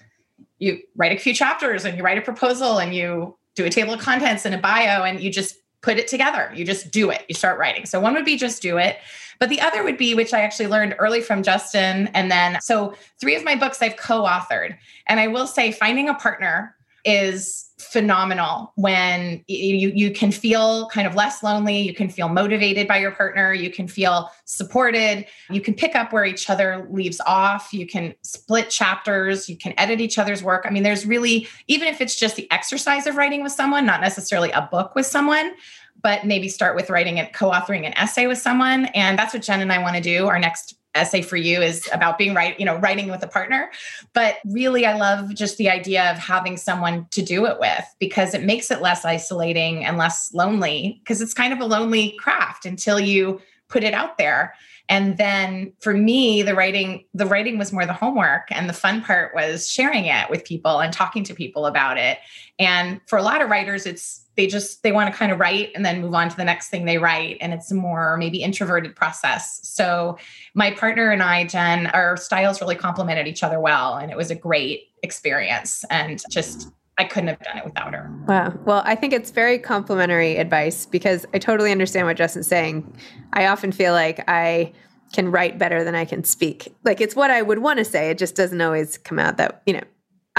you 0.60 0.80
write 0.96 1.12
a 1.12 1.20
few 1.20 1.34
chapters 1.34 1.86
and 1.86 1.98
you 1.98 2.04
write 2.04 2.18
a 2.18 2.22
proposal 2.22 2.80
and 2.80 2.94
you 2.94 3.36
do 3.56 3.66
a 3.66 3.70
table 3.70 3.94
of 3.94 4.00
contents 4.00 4.46
and 4.46 4.54
a 4.54 4.58
bio 4.58 5.04
and 5.04 5.22
you 5.22 5.32
just 5.32 5.56
put 5.82 5.98
it 5.98 6.08
together. 6.08 6.52
You 6.54 6.66
just 6.66 6.92
do 6.92 7.10
it. 7.10 7.26
You 7.30 7.36
start 7.36 7.58
writing. 7.58 7.86
So 7.86 8.00
one 8.00 8.14
would 8.14 8.26
be 8.26 8.38
just 8.38 8.62
do 8.62 8.78
it. 8.78 8.98
But 9.40 9.50
the 9.50 9.62
other 9.62 9.84
would 9.84 9.98
be, 9.98 10.14
which 10.14 10.34
I 10.34 10.42
actually 10.42 10.68
learned 10.68 10.96
early 11.00 11.22
from 11.22 11.44
Justin. 11.44 12.08
And 12.08 12.30
then, 12.30 12.60
so 12.60 12.94
three 13.22 13.36
of 13.36 13.44
my 13.46 13.56
books 13.56 13.82
I've 13.82 13.96
co 13.96 14.24
authored. 14.24 14.78
And 15.08 15.20
I 15.20 15.28
will 15.28 15.48
say, 15.48 15.72
finding 15.72 16.10
a 16.10 16.14
partner 16.14 16.76
is 17.06 17.66
phenomenal 17.80 18.74
when 18.76 19.44
you 19.48 19.90
you 19.96 20.12
can 20.12 20.32
feel 20.32 20.90
kind 20.90 21.08
of 21.08 21.16
less 21.16 21.42
lonely 21.42 21.80
you 21.80 21.94
can 21.94 22.10
feel 22.10 22.28
motivated 22.28 22.88
by 22.88 22.98
your 22.98 23.12
partner 23.12 23.54
you 23.54 23.72
can 23.72 23.88
feel 23.88 24.30
supported 24.44 25.26
you 25.50 25.62
can 25.62 25.74
pick 25.74 25.96
up 25.96 26.12
where 26.12 26.26
each 26.26 26.50
other 26.50 26.86
leaves 26.92 27.22
off 27.26 27.74
you 27.74 27.88
can 27.88 28.14
split 28.22 28.70
chapters 28.70 29.48
you 29.50 29.56
can 29.56 29.74
edit 29.78 30.02
each 30.02 30.18
other's 30.18 30.44
work. 30.44 30.66
I 30.68 30.72
mean 30.72 30.84
there's 30.84 31.06
really 31.06 31.48
even 31.68 31.88
if 31.88 32.02
it's 32.02 32.18
just 32.18 32.36
the 32.36 32.52
exercise 32.52 33.08
of 33.08 33.16
writing 33.16 33.44
with 33.44 33.54
someone 33.54 33.86
not 33.86 34.02
necessarily 34.02 34.52
a 34.52 34.68
book 34.70 34.94
with 34.94 35.06
someone 35.06 35.54
but 36.02 36.26
maybe 36.26 36.48
start 36.48 36.76
with 36.76 36.90
writing 36.90 37.20
and 37.20 37.32
co-authoring 37.34 37.86
an 37.86 37.94
essay 37.98 38.26
with 38.26 38.38
someone. 38.38 38.86
And 38.88 39.20
that's 39.20 39.34
what 39.34 39.44
jen 39.44 39.62
and 39.62 39.72
i 39.72 39.80
want 39.80 39.96
to 39.96 40.02
do 40.02 40.28
our 40.28 40.40
next 40.40 40.79
essay 41.00 41.22
for 41.22 41.38
you 41.38 41.62
is 41.62 41.88
about 41.94 42.18
being 42.18 42.34
right 42.34 42.60
you 42.60 42.66
know 42.66 42.78
writing 42.78 43.10
with 43.10 43.24
a 43.24 43.28
partner. 43.28 43.72
But 44.14 44.38
really 44.46 44.86
i 44.86 44.96
love 44.98 45.34
just 45.34 45.58
the 45.58 45.70
idea 45.70 46.12
of 46.12 46.18
having 46.18 46.58
someone 46.58 47.08
to 47.12 47.22
do 47.22 47.46
it 47.46 47.60
with 47.60 47.86
because 48.00 48.34
it 48.34 48.44
makes 48.44 48.72
it 48.72 48.82
less 48.82 49.06
isolating 49.06 49.86
and 49.86 49.98
less 49.98 50.34
lonely 50.34 51.00
because 51.04 51.22
it's 51.22 51.34
kind 51.34 51.54
of 51.54 51.60
a 51.60 51.66
lonely 51.66 52.12
craft 52.20 52.66
until 52.66 53.00
you 53.00 53.40
put 53.70 53.84
it 53.84 53.94
out 53.94 54.18
there. 54.18 54.56
And 54.90 55.18
then 55.18 55.74
for 55.80 55.94
me 55.94 56.42
the 56.42 56.56
writing 56.56 57.06
the 57.14 57.28
writing 57.28 57.58
was 57.58 57.72
more 57.72 57.86
the 57.86 57.94
homework 57.94 58.48
and 58.50 58.68
the 58.68 58.74
fun 58.74 59.02
part 59.04 59.36
was 59.36 59.70
sharing 59.70 60.06
it 60.06 60.30
with 60.30 60.44
people 60.44 60.80
and 60.80 60.92
talking 60.92 61.24
to 61.26 61.36
people 61.36 61.68
about 61.68 61.98
it. 61.98 62.18
And 62.58 63.00
for 63.06 63.18
a 63.18 63.24
lot 63.24 63.42
of 63.42 63.50
writers 63.50 63.86
it's 63.86 64.26
they 64.40 64.48
just 64.48 64.84
they 64.84 64.94
want 64.94 65.12
to 65.12 65.18
kind 65.18 65.34
of 65.34 65.38
write 65.38 65.70
and 65.76 65.86
then 65.86 66.00
move 66.00 66.14
on 66.14 66.30
to 66.30 66.38
the 66.38 66.46
next 66.46 66.70
thing 66.70 66.86
they 66.86 66.98
write 66.98 67.36
and 67.42 67.54
it's 67.54 67.70
a 67.72 67.76
more 67.76 68.16
maybe 68.16 68.42
introverted 68.42 68.96
process 68.96 69.60
so 69.64 70.18
my 70.54 70.72
partner 70.72 71.12
and 71.12 71.22
i 71.22 71.46
jen 71.46 71.88
our 71.88 72.16
styles 72.16 72.62
really 72.62 72.76
complemented 72.76 73.28
each 73.28 73.44
other 73.44 73.60
well 73.60 73.98
and 73.98 74.12
it 74.12 74.16
was 74.16 74.32
a 74.32 74.36
great 74.36 74.84
experience 75.04 75.84
and 75.90 76.24
just 76.30 76.72
I 76.98 77.06
couldn't 77.06 77.30
have 77.30 77.40
done 77.40 77.58
it 77.60 77.64
without 77.64 77.94
her. 77.94 78.12
Wow. 78.28 78.54
Well, 78.66 78.82
I 78.86 78.94
think 78.94 79.14
it's 79.14 79.32
very 79.32 79.58
complimentary 79.58 80.36
advice 80.36 80.86
because 80.86 81.26
I 81.34 81.40
totally 81.40 81.72
understand 81.72 82.06
what 82.08 82.18
Justin's 82.18 82.48
saying. 82.48 82.94
I 83.32 83.48
often 83.48 83.72
feel 83.72 83.94
like 83.94 84.22
I 84.28 84.74
can 85.14 85.32
write 85.32 85.58
better 85.58 85.86
than 85.86 85.96
I 85.96 86.04
can 86.04 86.26
speak. 86.26 86.76
Like 86.84 87.00
it's 87.00 87.16
what 87.16 87.32
I 87.32 87.42
would 87.42 87.60
want 87.60 87.80
to 87.80 87.86
say. 87.86 88.10
It 88.10 88.18
just 88.18 88.36
doesn't 88.36 88.60
always 88.60 88.98
come 88.98 89.18
out 89.18 89.38
that, 89.38 89.62
you 89.66 89.76
know, 89.76 89.84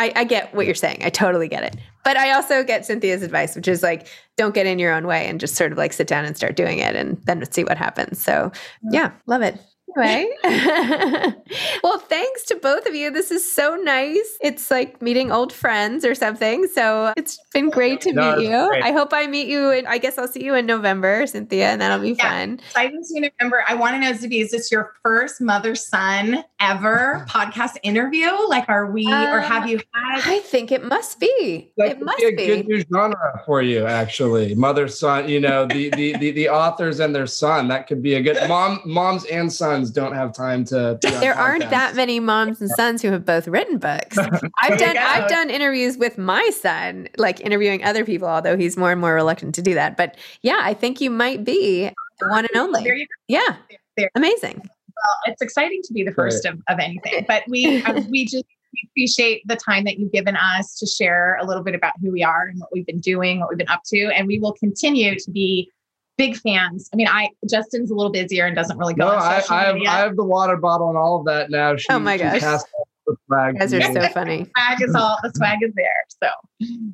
I, 0.00 0.12
I, 0.16 0.24
get 0.24 0.54
what 0.54 0.64
you're 0.64 0.74
saying. 0.74 1.02
I 1.02 1.10
totally 1.10 1.46
get 1.46 1.62
it. 1.62 1.76
But 2.04 2.16
I 2.16 2.32
also 2.32 2.64
get 2.64 2.86
Cynthia's 2.86 3.22
advice, 3.22 3.54
which 3.54 3.68
is 3.68 3.82
like, 3.82 4.08
don't 4.38 4.54
get 4.54 4.66
in 4.66 4.78
your 4.78 4.94
own 4.94 5.06
way 5.06 5.26
and 5.26 5.38
just 5.38 5.56
sort 5.56 5.72
of 5.72 5.78
like 5.78 5.92
sit 5.92 6.06
down 6.06 6.24
and 6.24 6.34
start 6.34 6.56
doing 6.56 6.78
it 6.78 6.96
and 6.96 7.20
then 7.26 7.44
see 7.52 7.64
what 7.64 7.76
happens. 7.76 8.22
So, 8.22 8.50
yeah, 8.90 9.12
love 9.26 9.42
it. 9.42 9.60
Anyway, 9.96 10.28
well, 11.82 11.98
thanks 11.98 12.44
to 12.46 12.56
both 12.56 12.86
of 12.86 12.94
you. 12.94 13.10
This 13.10 13.30
is 13.30 13.50
so 13.50 13.76
nice. 13.76 14.36
It's 14.40 14.70
like 14.70 15.00
meeting 15.02 15.32
old 15.32 15.52
friends 15.52 16.04
or 16.04 16.14
something. 16.14 16.68
So 16.68 17.12
it's 17.16 17.38
been 17.52 17.70
great 17.70 18.00
to 18.02 18.12
no, 18.12 18.36
meet 18.36 18.48
you. 18.48 18.68
Great. 18.68 18.84
I 18.84 18.92
hope 18.92 19.12
I 19.12 19.26
meet 19.26 19.48
you. 19.48 19.70
And 19.70 19.86
I 19.88 19.98
guess 19.98 20.18
I'll 20.18 20.28
see 20.28 20.44
you 20.44 20.54
in 20.54 20.66
November, 20.66 21.26
Cynthia, 21.26 21.70
and 21.70 21.80
that'll 21.80 21.98
be 21.98 22.12
yeah, 22.12 22.28
fun. 22.28 22.54
Exciting 22.54 22.98
to 22.98 23.04
see 23.04 23.18
you 23.18 23.24
in 23.24 23.30
November. 23.38 23.64
I 23.66 23.74
want 23.74 23.94
to 23.94 24.00
know, 24.00 24.12
Zibby, 24.12 24.42
is 24.42 24.50
this 24.50 24.70
your 24.70 24.94
first 25.02 25.40
mother 25.40 25.74
son 25.74 26.44
ever 26.60 27.26
podcast 27.28 27.76
interview? 27.82 28.30
Like, 28.48 28.68
are 28.68 28.90
we, 28.90 29.06
uh, 29.06 29.34
or 29.34 29.40
have 29.40 29.68
you 29.68 29.78
had? 29.92 30.20
I 30.24 30.40
think 30.40 30.72
it 30.72 30.84
must 30.84 31.18
be. 31.18 31.72
That 31.76 31.90
it 31.90 32.02
must 32.02 32.18
be 32.18 32.26
a 32.26 32.30
be. 32.32 32.46
good 32.46 32.68
new 32.68 32.84
genre 32.92 33.42
for 33.46 33.62
you, 33.62 33.86
actually. 33.86 34.54
Mother 34.54 34.88
son. 34.88 35.28
You 35.28 35.40
know, 35.40 35.66
the 35.66 35.90
the 35.90 36.16
the, 36.18 36.30
the 36.32 36.48
authors 36.48 37.00
and 37.00 37.14
their 37.14 37.26
son. 37.26 37.68
That 37.68 37.86
could 37.86 38.02
be 38.02 38.14
a 38.14 38.22
good 38.22 38.48
mom, 38.48 38.80
moms 38.84 39.24
and 39.26 39.52
sons 39.52 39.79
don't 39.88 40.14
have 40.14 40.34
time 40.34 40.64
to. 40.66 40.98
there 41.00 41.34
aren't 41.34 41.70
that 41.70 41.94
many 41.94 42.18
moms 42.18 42.60
and 42.60 42.68
sons 42.70 43.00
who 43.00 43.10
have 43.12 43.24
both 43.24 43.46
written 43.48 43.78
books. 43.78 44.18
I've 44.62 44.78
done 44.78 44.96
I've 44.98 45.28
done 45.28 45.48
interviews 45.48 45.96
with 45.96 46.18
my 46.18 46.50
son, 46.50 47.08
like 47.16 47.40
interviewing 47.40 47.84
other 47.84 48.04
people, 48.04 48.28
although 48.28 48.56
he's 48.56 48.76
more 48.76 48.90
and 48.90 49.00
more 49.00 49.14
reluctant 49.14 49.54
to 49.54 49.62
do 49.62 49.74
that. 49.74 49.96
But 49.96 50.16
yeah, 50.42 50.60
I 50.62 50.74
think 50.74 51.00
you 51.00 51.10
might 51.10 51.44
be 51.44 51.90
the 52.18 52.28
one 52.28 52.44
and 52.44 52.56
only. 52.56 52.82
There 52.82 52.96
you 52.96 53.06
go. 53.06 53.14
Yeah, 53.28 53.56
there. 53.96 54.10
amazing. 54.16 54.56
Well, 54.56 55.16
it's 55.26 55.40
exciting 55.40 55.80
to 55.84 55.94
be 55.94 56.02
the 56.02 56.12
first 56.12 56.44
of, 56.44 56.60
of 56.68 56.78
anything, 56.78 57.24
but 57.28 57.44
we 57.48 57.82
uh, 57.84 58.02
we 58.10 58.24
just 58.24 58.44
appreciate 58.88 59.42
the 59.46 59.56
time 59.56 59.84
that 59.84 59.98
you've 59.98 60.12
given 60.12 60.36
us 60.36 60.78
to 60.78 60.86
share 60.86 61.38
a 61.40 61.46
little 61.46 61.62
bit 61.62 61.74
about 61.74 61.94
who 62.00 62.10
we 62.10 62.22
are 62.22 62.48
and 62.48 62.60
what 62.60 62.70
we've 62.72 62.86
been 62.86 63.00
doing, 63.00 63.40
what 63.40 63.48
we've 63.48 63.58
been 63.58 63.68
up 63.68 63.82
to, 63.86 64.06
and 64.14 64.26
we 64.26 64.38
will 64.38 64.52
continue 64.52 65.18
to 65.18 65.30
be 65.30 65.70
big 66.20 66.36
fans. 66.36 66.90
I 66.92 66.96
mean, 66.96 67.08
I 67.08 67.30
Justin's 67.48 67.90
a 67.90 67.94
little 67.94 68.12
busier 68.12 68.44
and 68.44 68.54
doesn't 68.54 68.76
really 68.76 68.92
go. 68.92 69.06
No, 69.06 69.14
I, 69.14 69.42
I, 69.48 69.64
have 69.64 69.76
I 69.76 69.98
have 69.98 70.16
the 70.16 70.24
water 70.24 70.56
bottle 70.58 70.90
and 70.90 70.98
all 70.98 71.18
of 71.18 71.24
that 71.24 71.50
now. 71.50 71.76
She, 71.76 71.86
oh 71.90 71.98
my 71.98 72.18
gosh. 72.18 72.42
The 72.42 73.16
swag. 73.26 73.54
You 73.54 73.60
guys 73.60 73.74
are 73.74 73.80
so 73.80 74.08
funny. 74.10 74.42
the 74.44 74.50
swag 74.54 74.82
is 74.82 74.94
all 74.94 75.18
the 75.22 75.32
swag 75.34 75.58
is 75.62 75.72
there. 75.74 76.04
So 76.22 76.28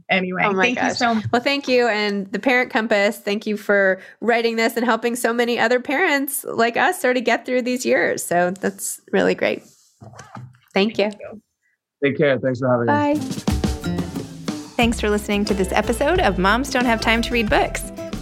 anyway, 0.09 0.43
oh 0.45 0.55
thank 0.55 0.79
gosh. 0.79 0.91
you 0.91 0.95
so 0.95 1.15
much. 1.17 1.25
Well, 1.33 1.43
thank 1.43 1.67
you. 1.67 1.89
And 1.89 2.31
the 2.31 2.39
Parent 2.39 2.71
Compass, 2.71 3.19
thank 3.19 3.47
you 3.47 3.57
for 3.57 4.01
writing 4.21 4.55
this 4.55 4.77
and 4.77 4.87
helping 4.87 5.17
so 5.17 5.33
many 5.33 5.59
other 5.59 5.81
parents 5.81 6.45
like 6.45 6.77
us 6.77 7.01
sort 7.01 7.17
of 7.17 7.25
get 7.25 7.45
through 7.45 7.63
these 7.63 7.85
years. 7.85 8.23
So 8.23 8.53
that's 8.53 9.01
really 9.11 9.35
great. 9.35 9.65
Thank 10.73 10.99
you. 10.99 11.07
You. 11.07 11.43
Take 12.05 12.17
care. 12.17 12.39
Thanks 12.39 12.61
for 12.61 12.71
having 12.71 12.87
Bye. 12.87 13.15
me. 13.15 13.21
Bye. 13.21 14.53
Thanks 14.77 15.01
for 15.01 15.11
listening 15.11 15.45
to 15.47 15.55
this 15.55 15.73
episode 15.73 16.21
of 16.21 16.39
Moms 16.39 16.71
Don't 16.71 16.85
Have 16.85 17.01
Time 17.01 17.23
to 17.23 17.33
Read 17.33 17.51
Books. 17.51 17.91